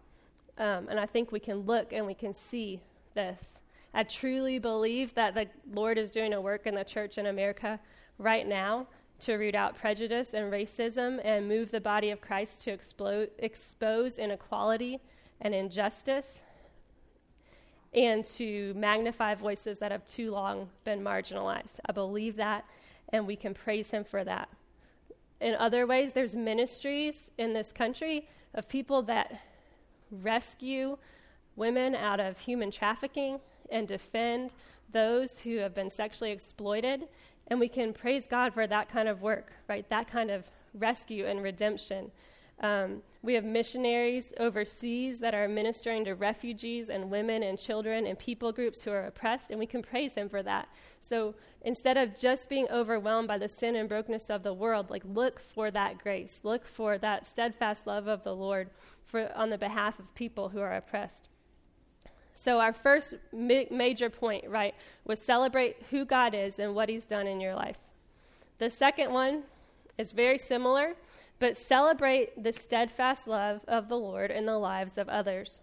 Um, 0.57 0.87
and 0.89 0.99
I 0.99 1.05
think 1.05 1.31
we 1.31 1.39
can 1.39 1.61
look 1.61 1.93
and 1.93 2.05
we 2.05 2.13
can 2.13 2.33
see 2.33 2.81
this. 3.15 3.59
I 3.93 4.03
truly 4.03 4.59
believe 4.59 5.13
that 5.15 5.35
the 5.35 5.47
Lord 5.71 5.97
is 5.97 6.09
doing 6.09 6.33
a 6.33 6.41
work 6.41 6.65
in 6.65 6.75
the 6.75 6.83
church 6.83 7.17
in 7.17 7.27
America 7.27 7.79
right 8.17 8.47
now 8.47 8.87
to 9.19 9.35
root 9.35 9.55
out 9.55 9.75
prejudice 9.75 10.33
and 10.33 10.51
racism 10.51 11.21
and 11.23 11.47
move 11.47 11.71
the 11.71 11.79
body 11.79 12.09
of 12.09 12.19
Christ 12.19 12.61
to 12.61 12.71
explode, 12.71 13.29
expose 13.39 14.17
inequality 14.17 14.99
and 15.39 15.53
injustice 15.53 16.41
and 17.93 18.25
to 18.25 18.73
magnify 18.75 19.35
voices 19.35 19.79
that 19.79 19.91
have 19.91 20.05
too 20.05 20.31
long 20.31 20.69
been 20.83 21.01
marginalized. 21.01 21.79
I 21.85 21.91
believe 21.91 22.35
that, 22.37 22.65
and 23.09 23.27
we 23.27 23.35
can 23.35 23.53
praise 23.53 23.91
him 23.91 24.03
for 24.03 24.23
that. 24.23 24.49
In 25.39 25.55
other 25.55 25.85
ways, 25.85 26.13
there's 26.13 26.35
ministries 26.35 27.29
in 27.37 27.53
this 27.53 27.71
country 27.71 28.27
of 28.53 28.67
people 28.67 29.03
that 29.03 29.41
rescue 30.21 30.97
women 31.55 31.95
out 31.95 32.19
of 32.19 32.39
human 32.39 32.71
trafficking 32.71 33.39
and 33.69 33.87
defend 33.87 34.53
those 34.91 35.39
who 35.39 35.57
have 35.57 35.73
been 35.73 35.89
sexually 35.89 36.31
exploited 36.31 37.07
and 37.47 37.59
we 37.59 37.67
can 37.67 37.93
praise 37.93 38.25
God 38.25 38.53
for 38.53 38.65
that 38.67 38.89
kind 38.89 39.09
of 39.09 39.21
work, 39.21 39.51
right? 39.67 39.87
That 39.89 40.09
kind 40.09 40.31
of 40.31 40.45
rescue 40.73 41.25
and 41.25 41.43
redemption. 41.43 42.11
Um, 42.59 43.01
we 43.21 43.33
have 43.33 43.43
missionaries 43.43 44.33
overseas 44.39 45.19
that 45.19 45.33
are 45.33 45.47
ministering 45.47 46.05
to 46.05 46.13
refugees 46.13 46.89
and 46.89 47.09
women 47.09 47.43
and 47.43 47.57
children 47.57 48.05
and 48.05 48.19
people 48.19 48.51
groups 48.51 48.81
who 48.81 48.91
are 48.91 49.05
oppressed, 49.05 49.49
and 49.49 49.59
we 49.59 49.65
can 49.65 49.81
praise 49.81 50.13
Him 50.13 50.29
for 50.29 50.43
that. 50.43 50.67
So 50.99 51.35
instead 51.61 51.97
of 51.97 52.19
just 52.19 52.49
being 52.49 52.67
overwhelmed 52.69 53.27
by 53.27 53.37
the 53.37 53.49
sin 53.49 53.75
and 53.75 53.89
brokenness 53.89 54.29
of 54.29 54.43
the 54.43 54.53
world, 54.53 54.89
like 54.89 55.03
look 55.05 55.39
for 55.39 55.71
that 55.71 55.97
grace, 55.97 56.41
look 56.43 56.65
for 56.65 56.97
that 56.97 57.25
steadfast 57.25 57.87
love 57.87 58.07
of 58.07 58.23
the 58.23 58.35
Lord 58.35 58.69
for 59.05 59.31
on 59.35 59.49
the 59.49 59.57
behalf 59.57 59.99
of 59.99 60.13
people 60.15 60.49
who 60.49 60.59
are 60.59 60.75
oppressed. 60.75 61.29
So, 62.33 62.59
our 62.59 62.73
first 62.73 63.15
ma- 63.31 63.69
major 63.69 64.09
point, 64.09 64.49
right, 64.49 64.73
was 65.05 65.21
celebrate 65.21 65.77
who 65.91 66.03
God 66.03 66.33
is 66.33 66.59
and 66.59 66.73
what 66.73 66.89
He's 66.89 67.05
done 67.05 67.27
in 67.27 67.39
your 67.39 67.55
life. 67.55 67.77
The 68.57 68.69
second 68.69 69.11
one 69.11 69.43
is 69.97 70.11
very 70.11 70.37
similar, 70.37 70.95
but 71.43 71.57
celebrate 71.57 72.41
the 72.41 72.53
steadfast 72.53 73.27
love 73.27 73.59
of 73.67 73.89
the 73.89 73.97
Lord 73.97 74.31
in 74.31 74.45
the 74.45 74.57
lives 74.57 74.97
of 74.97 75.09
others. 75.09 75.59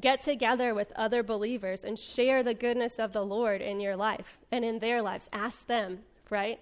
Get 0.00 0.20
together 0.20 0.74
with 0.74 0.90
other 0.96 1.22
believers 1.22 1.84
and 1.84 1.96
share 1.96 2.42
the 2.42 2.52
goodness 2.52 2.98
of 2.98 3.12
the 3.12 3.24
Lord 3.24 3.60
in 3.60 3.78
your 3.78 3.94
life 3.94 4.40
and 4.50 4.64
in 4.64 4.80
their 4.80 5.00
lives. 5.00 5.28
Ask 5.32 5.68
them, 5.68 6.00
right? 6.28 6.58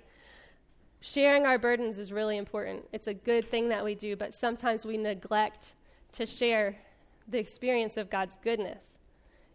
Sharing 1.00 1.46
our 1.46 1.56
burdens 1.56 1.98
is 1.98 2.12
really 2.12 2.36
important. 2.36 2.84
It's 2.92 3.06
a 3.06 3.14
good 3.14 3.50
thing 3.50 3.70
that 3.70 3.82
we 3.82 3.94
do, 3.94 4.14
but 4.14 4.34
sometimes 4.34 4.84
we 4.84 4.98
neglect 4.98 5.72
to 6.12 6.26
share 6.26 6.76
the 7.28 7.38
experience 7.38 7.96
of 7.96 8.10
God's 8.10 8.36
goodness. 8.42 8.98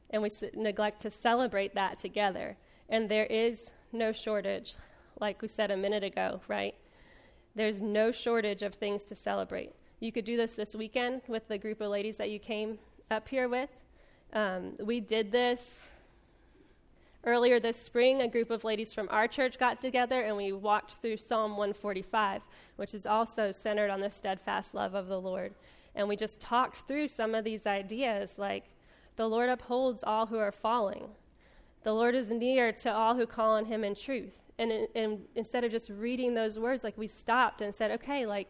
And 0.09 0.23
we 0.23 0.31
neglect 0.55 0.99
to 1.01 1.11
celebrate 1.11 1.75
that 1.75 1.99
together. 1.99 2.57
And 2.89 3.07
there 3.07 3.27
is 3.27 3.71
no 3.91 4.11
shortage, 4.11 4.77
like 5.21 5.43
we 5.43 5.47
said 5.47 5.69
a 5.69 5.77
minute 5.77 6.03
ago, 6.03 6.41
right? 6.47 6.73
There's 7.55 7.81
no 7.81 8.11
shortage 8.11 8.61
of 8.63 8.75
things 8.75 9.03
to 9.05 9.15
celebrate. 9.15 9.71
You 9.99 10.11
could 10.11 10.25
do 10.25 10.35
this 10.35 10.53
this 10.53 10.75
weekend 10.75 11.21
with 11.27 11.47
the 11.47 11.57
group 11.57 11.79
of 11.81 11.89
ladies 11.89 12.17
that 12.17 12.29
you 12.29 12.37
came 12.37 12.77
up 13.09 13.29
here 13.29 13.47
with. 13.47 13.69
Um, 14.33 14.73
we 14.79 14.99
did 14.99 15.31
this 15.31 15.87
earlier 17.23 17.59
this 17.59 17.77
spring. 17.77 18.21
A 18.21 18.27
group 18.27 18.51
of 18.51 18.63
ladies 18.63 18.93
from 18.93 19.07
our 19.09 19.27
church 19.27 19.57
got 19.57 19.81
together 19.81 20.21
and 20.21 20.35
we 20.35 20.51
walked 20.51 20.95
through 20.95 21.17
Psalm 21.17 21.51
145, 21.51 22.41
which 22.75 22.93
is 22.93 23.05
also 23.05 23.51
centered 23.51 23.89
on 23.89 24.01
the 24.01 24.11
steadfast 24.11 24.73
love 24.73 24.93
of 24.93 25.07
the 25.07 25.19
Lord. 25.19 25.53
And 25.95 26.07
we 26.07 26.15
just 26.15 26.41
talked 26.41 26.87
through 26.87 27.07
some 27.07 27.33
of 27.33 27.45
these 27.45 27.65
ideas 27.65 28.31
like 28.37 28.65
the 29.15 29.27
Lord 29.27 29.49
upholds 29.49 30.03
all 30.03 30.25
who 30.25 30.37
are 30.37 30.51
falling. 30.51 31.09
The 31.85 31.93
Lord 31.93 32.15
is 32.15 32.31
near 32.31 32.71
to 32.71 32.91
all 32.91 33.15
who 33.15 33.27
call 33.27 33.51
on 33.51 33.65
him 33.65 33.83
in 33.83 33.93
truth. 33.93 34.33
And, 34.57 34.71
and 34.95 35.19
instead 35.35 35.63
of 35.63 35.71
just 35.71 35.91
reading 35.91 36.33
those 36.33 36.57
words, 36.57 36.83
like 36.83 36.97
we 36.97 37.05
stopped 37.05 37.61
and 37.61 37.73
said, 37.73 37.91
okay, 37.91 38.25
like 38.25 38.47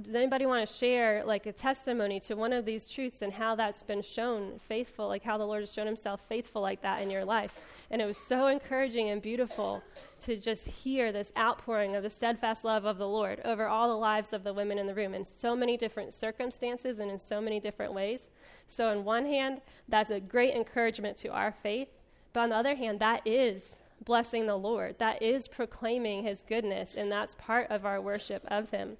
does 0.00 0.14
anybody 0.14 0.46
want 0.46 0.66
to 0.66 0.74
share 0.74 1.22
like 1.22 1.44
a 1.44 1.52
testimony 1.52 2.18
to 2.18 2.34
one 2.34 2.50
of 2.50 2.64
these 2.64 2.88
truths 2.88 3.20
and 3.20 3.30
how 3.30 3.54
that's 3.54 3.82
been 3.82 4.00
shown 4.00 4.58
faithful 4.66 5.06
like 5.06 5.22
how 5.22 5.36
the 5.36 5.44
lord 5.44 5.60
has 5.60 5.70
shown 5.70 5.84
himself 5.84 6.22
faithful 6.30 6.62
like 6.62 6.80
that 6.80 7.02
in 7.02 7.10
your 7.10 7.26
life 7.26 7.60
and 7.90 8.00
it 8.00 8.06
was 8.06 8.16
so 8.16 8.46
encouraging 8.46 9.10
and 9.10 9.20
beautiful 9.20 9.82
to 10.18 10.34
just 10.34 10.66
hear 10.66 11.12
this 11.12 11.30
outpouring 11.36 11.94
of 11.94 12.02
the 12.02 12.08
steadfast 12.08 12.64
love 12.64 12.86
of 12.86 12.96
the 12.96 13.06
lord 13.06 13.38
over 13.44 13.66
all 13.66 13.88
the 13.88 13.94
lives 13.94 14.32
of 14.32 14.44
the 14.44 14.54
women 14.54 14.78
in 14.78 14.86
the 14.86 14.94
room 14.94 15.12
in 15.12 15.22
so 15.22 15.54
many 15.54 15.76
different 15.76 16.14
circumstances 16.14 16.98
and 16.98 17.10
in 17.10 17.18
so 17.18 17.38
many 17.38 17.60
different 17.60 17.92
ways 17.92 18.28
so 18.68 18.88
on 18.88 19.04
one 19.04 19.26
hand 19.26 19.60
that's 19.88 20.10
a 20.10 20.20
great 20.20 20.54
encouragement 20.54 21.16
to 21.16 21.28
our 21.28 21.52
faith 21.62 21.88
but 22.32 22.40
on 22.40 22.48
the 22.50 22.56
other 22.56 22.76
hand 22.76 22.98
that 23.00 23.20
is 23.26 23.80
blessing 24.04 24.46
the 24.46 24.56
lord 24.56 24.98
that 24.98 25.22
is 25.22 25.48
proclaiming 25.48 26.24
his 26.24 26.44
goodness 26.48 26.94
and 26.96 27.10
that's 27.10 27.34
part 27.36 27.70
of 27.70 27.84
our 27.84 28.00
worship 28.00 28.44
of 28.48 28.70
him 28.70 28.96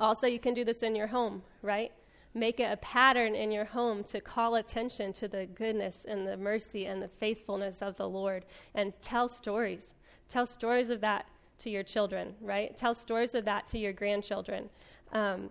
also, 0.00 0.26
you 0.26 0.38
can 0.38 0.54
do 0.54 0.64
this 0.64 0.82
in 0.82 0.96
your 0.96 1.06
home, 1.06 1.42
right? 1.62 1.92
Make 2.34 2.58
it 2.58 2.72
a 2.72 2.76
pattern 2.78 3.36
in 3.36 3.52
your 3.52 3.64
home 3.64 4.02
to 4.04 4.20
call 4.20 4.56
attention 4.56 5.12
to 5.14 5.28
the 5.28 5.46
goodness 5.46 6.04
and 6.08 6.26
the 6.26 6.36
mercy 6.36 6.86
and 6.86 7.00
the 7.00 7.08
faithfulness 7.08 7.80
of 7.80 7.96
the 7.96 8.08
Lord 8.08 8.44
and 8.74 8.92
tell 9.00 9.28
stories. 9.28 9.94
Tell 10.28 10.46
stories 10.46 10.90
of 10.90 11.00
that 11.02 11.26
to 11.58 11.70
your 11.70 11.84
children, 11.84 12.34
right? 12.40 12.76
Tell 12.76 12.94
stories 12.94 13.36
of 13.36 13.44
that 13.44 13.68
to 13.68 13.78
your 13.78 13.92
grandchildren. 13.92 14.68
Um, 15.12 15.50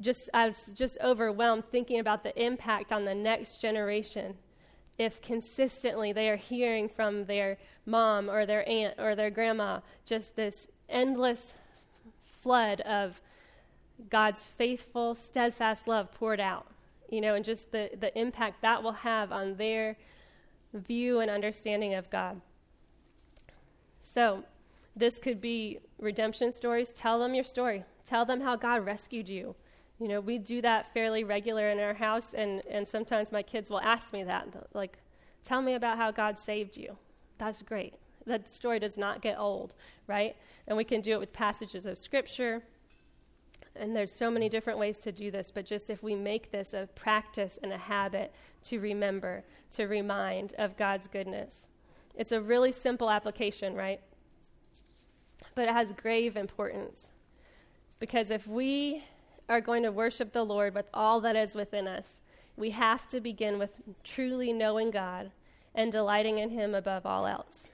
just 0.00 0.28
as 0.32 0.66
just 0.74 0.98
overwhelmed 1.02 1.64
thinking 1.70 1.98
about 1.98 2.22
the 2.22 2.42
impact 2.42 2.92
on 2.92 3.04
the 3.04 3.14
next 3.14 3.58
generation 3.58 4.36
if 4.98 5.20
consistently 5.22 6.12
they 6.12 6.28
are 6.28 6.36
hearing 6.36 6.88
from 6.88 7.24
their 7.26 7.56
mom 7.86 8.28
or 8.28 8.46
their 8.46 8.68
aunt 8.68 8.94
or 8.98 9.14
their 9.14 9.30
grandma 9.30 9.80
just 10.04 10.36
this 10.36 10.66
endless 10.88 11.54
flood 12.40 12.80
of 12.82 13.20
God's 14.08 14.46
faithful, 14.46 15.14
steadfast 15.14 15.88
love 15.88 16.12
poured 16.12 16.40
out, 16.40 16.66
you 17.10 17.20
know, 17.20 17.34
and 17.34 17.44
just 17.44 17.72
the, 17.72 17.90
the 17.98 18.16
impact 18.18 18.62
that 18.62 18.82
will 18.82 18.92
have 18.92 19.32
on 19.32 19.56
their 19.56 19.96
view 20.72 21.20
and 21.20 21.30
understanding 21.30 21.94
of 21.94 22.08
God. 22.10 22.40
So, 24.00 24.44
this 24.94 25.18
could 25.18 25.40
be 25.40 25.78
redemption 25.98 26.50
stories. 26.50 26.92
Tell 26.92 27.18
them 27.18 27.34
your 27.34 27.44
story. 27.44 27.84
Tell 28.06 28.24
them 28.24 28.40
how 28.40 28.56
God 28.56 28.84
rescued 28.84 29.28
you. 29.28 29.54
You 30.00 30.08
know, 30.08 30.20
we 30.20 30.38
do 30.38 30.62
that 30.62 30.92
fairly 30.94 31.24
regular 31.24 31.70
in 31.70 31.80
our 31.80 31.94
house, 31.94 32.34
and, 32.34 32.62
and 32.70 32.86
sometimes 32.86 33.32
my 33.32 33.42
kids 33.42 33.68
will 33.68 33.80
ask 33.80 34.12
me 34.12 34.22
that. 34.24 34.48
Like, 34.72 34.98
tell 35.44 35.60
me 35.60 35.74
about 35.74 35.96
how 35.96 36.12
God 36.12 36.38
saved 36.38 36.76
you. 36.76 36.96
That's 37.38 37.62
great. 37.62 37.94
That 38.26 38.48
story 38.48 38.78
does 38.78 38.96
not 38.96 39.22
get 39.22 39.38
old, 39.38 39.74
right? 40.06 40.36
And 40.66 40.76
we 40.76 40.84
can 40.84 41.00
do 41.00 41.12
it 41.12 41.20
with 41.20 41.32
passages 41.32 41.84
of 41.86 41.98
Scripture. 41.98 42.62
And 43.74 43.94
there's 43.94 44.12
so 44.12 44.30
many 44.30 44.48
different 44.48 44.78
ways 44.78 44.98
to 44.98 45.12
do 45.12 45.30
this, 45.30 45.50
but 45.50 45.64
just 45.64 45.90
if 45.90 46.02
we 46.02 46.14
make 46.14 46.52
this 46.52 46.74
a 46.74 46.88
practice 46.94 47.58
and 47.62 47.72
a 47.72 47.78
habit 47.78 48.32
to 48.64 48.78
remember, 48.78 49.44
to 49.72 49.86
remind 49.86 50.54
of 50.58 50.76
God's 50.76 51.08
goodness. 51.08 51.68
It's 52.14 52.32
a 52.32 52.40
really 52.40 52.72
simple 52.72 53.10
application, 53.10 53.74
right? 53.74 54.00
But 55.54 55.68
it 55.68 55.72
has 55.72 55.92
grave 55.92 56.36
importance. 56.36 57.12
Because 58.00 58.30
if 58.30 58.46
we 58.46 59.04
are 59.48 59.60
going 59.60 59.82
to 59.82 59.92
worship 59.92 60.32
the 60.32 60.44
Lord 60.44 60.74
with 60.74 60.86
all 60.92 61.20
that 61.20 61.36
is 61.36 61.54
within 61.54 61.88
us, 61.88 62.20
we 62.56 62.70
have 62.70 63.08
to 63.08 63.20
begin 63.20 63.58
with 63.58 63.70
truly 64.02 64.52
knowing 64.52 64.90
God 64.90 65.30
and 65.74 65.92
delighting 65.92 66.38
in 66.38 66.50
Him 66.50 66.74
above 66.74 67.06
all 67.06 67.26
else. 67.26 67.68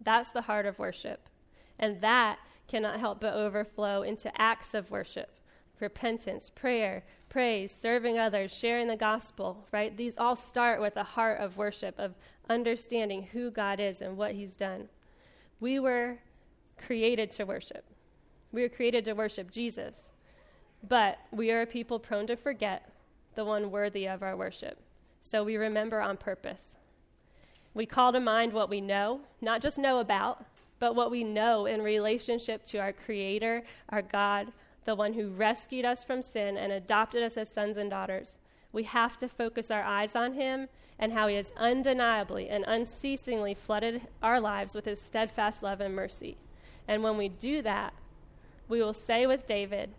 That's 0.00 0.30
the 0.30 0.42
heart 0.42 0.66
of 0.66 0.78
worship. 0.78 1.28
And 1.78 2.00
that 2.00 2.38
cannot 2.68 3.00
help 3.00 3.20
but 3.20 3.34
overflow 3.34 4.02
into 4.02 4.30
acts 4.40 4.74
of 4.74 4.90
worship 4.90 5.30
repentance, 5.80 6.48
prayer, 6.48 7.02
praise, 7.28 7.72
serving 7.72 8.16
others, 8.16 8.52
sharing 8.52 8.86
the 8.86 8.96
gospel, 8.96 9.66
right? 9.72 9.96
These 9.96 10.16
all 10.16 10.36
start 10.36 10.80
with 10.80 10.96
a 10.96 11.02
heart 11.02 11.40
of 11.40 11.56
worship, 11.56 11.98
of 11.98 12.14
understanding 12.48 13.24
who 13.32 13.50
God 13.50 13.80
is 13.80 14.00
and 14.00 14.16
what 14.16 14.32
He's 14.32 14.54
done. 14.54 14.88
We 15.60 15.78
were 15.80 16.18
created 16.78 17.30
to 17.32 17.44
worship. 17.44 17.84
We 18.52 18.62
were 18.62 18.68
created 18.68 19.04
to 19.06 19.14
worship 19.14 19.50
Jesus. 19.50 20.12
But 20.88 21.18
we 21.30 21.50
are 21.50 21.62
a 21.62 21.66
people 21.66 21.98
prone 21.98 22.26
to 22.26 22.36
forget 22.36 22.90
the 23.34 23.44
one 23.44 23.70
worthy 23.70 24.06
of 24.06 24.22
our 24.22 24.36
worship. 24.36 24.78
So 25.20 25.42
we 25.42 25.56
remember 25.56 26.00
on 26.00 26.16
purpose. 26.16 26.76
We 27.72 27.86
call 27.86 28.12
to 28.12 28.20
mind 28.20 28.52
what 28.52 28.68
we 28.68 28.80
know, 28.80 29.20
not 29.40 29.62
just 29.62 29.78
know 29.78 29.98
about, 29.98 30.44
but 30.78 30.94
what 30.94 31.10
we 31.10 31.24
know 31.24 31.66
in 31.66 31.80
relationship 31.80 32.62
to 32.64 32.78
our 32.78 32.92
Creator, 32.92 33.62
our 33.88 34.02
God, 34.02 34.52
the 34.84 34.94
one 34.94 35.14
who 35.14 35.30
rescued 35.30 35.84
us 35.84 36.04
from 36.04 36.22
sin 36.22 36.56
and 36.56 36.70
adopted 36.70 37.22
us 37.22 37.36
as 37.36 37.48
sons 37.48 37.78
and 37.78 37.88
daughters. 37.88 38.38
We 38.70 38.82
have 38.84 39.16
to 39.18 39.28
focus 39.28 39.70
our 39.70 39.82
eyes 39.82 40.14
on 40.14 40.34
Him 40.34 40.68
and 40.98 41.12
how 41.12 41.28
He 41.28 41.36
has 41.36 41.52
undeniably 41.56 42.48
and 42.48 42.64
unceasingly 42.66 43.54
flooded 43.54 44.02
our 44.22 44.40
lives 44.40 44.74
with 44.74 44.84
His 44.84 45.00
steadfast 45.00 45.62
love 45.62 45.80
and 45.80 45.94
mercy. 45.94 46.36
And 46.86 47.02
when 47.02 47.16
we 47.16 47.30
do 47.30 47.62
that, 47.62 47.94
we 48.68 48.82
will 48.82 48.92
say 48.92 49.26
with 49.26 49.46
David, 49.46 49.90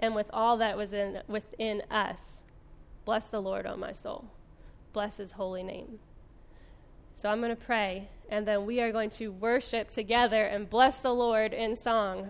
and 0.00 0.14
with 0.14 0.28
all 0.32 0.56
that 0.56 0.76
was 0.76 0.92
in, 0.92 1.20
within 1.28 1.82
us. 1.90 2.42
Bless 3.04 3.26
the 3.26 3.40
Lord, 3.40 3.66
O 3.66 3.76
my 3.76 3.92
soul. 3.92 4.24
Bless 4.92 5.18
his 5.18 5.32
holy 5.32 5.62
name. 5.62 6.00
So 7.14 7.28
I'm 7.28 7.40
going 7.40 7.54
to 7.54 7.62
pray, 7.62 8.08
and 8.30 8.48
then 8.48 8.66
we 8.66 8.80
are 8.80 8.90
going 8.90 9.10
to 9.10 9.30
worship 9.30 9.90
together 9.90 10.46
and 10.46 10.68
bless 10.68 11.00
the 11.00 11.12
Lord 11.14 11.52
in 11.52 11.76
song. 11.76 12.28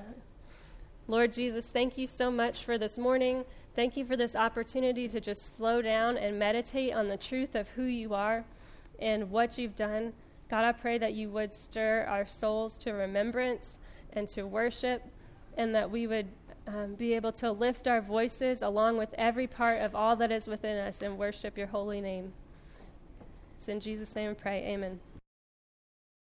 Lord 1.06 1.32
Jesus, 1.32 1.66
thank 1.70 1.96
you 1.96 2.06
so 2.06 2.30
much 2.30 2.64
for 2.64 2.76
this 2.76 2.98
morning. 2.98 3.44
Thank 3.76 3.96
you 3.96 4.04
for 4.04 4.16
this 4.16 4.34
opportunity 4.34 5.08
to 5.08 5.20
just 5.20 5.56
slow 5.56 5.80
down 5.80 6.18
and 6.18 6.38
meditate 6.38 6.92
on 6.92 7.08
the 7.08 7.16
truth 7.16 7.54
of 7.54 7.68
who 7.68 7.84
you 7.84 8.14
are 8.14 8.44
and 8.98 9.30
what 9.30 9.58
you've 9.58 9.76
done. 9.76 10.12
God, 10.48 10.64
I 10.64 10.72
pray 10.72 10.98
that 10.98 11.14
you 11.14 11.30
would 11.30 11.52
stir 11.52 12.04
our 12.08 12.26
souls 12.26 12.76
to 12.78 12.90
remembrance 12.92 13.78
and 14.12 14.26
to 14.28 14.42
worship, 14.42 15.04
and 15.56 15.72
that 15.74 15.88
we 15.88 16.08
would 16.08 16.26
um, 16.66 16.94
be 16.94 17.14
able 17.14 17.32
to 17.32 17.50
lift 17.50 17.88
our 17.88 18.00
voices 18.00 18.62
along 18.62 18.96
with 18.96 19.14
every 19.14 19.46
part 19.46 19.80
of 19.80 19.94
all 19.94 20.16
that 20.16 20.30
is 20.30 20.46
within 20.46 20.78
us 20.78 21.02
and 21.02 21.18
worship 21.18 21.56
your 21.56 21.68
holy 21.68 22.00
name. 22.00 22.32
It's 23.58 23.68
in 23.68 23.80
Jesus' 23.80 24.14
name 24.14 24.28
we 24.28 24.34
pray. 24.34 24.64
Amen. 24.66 25.00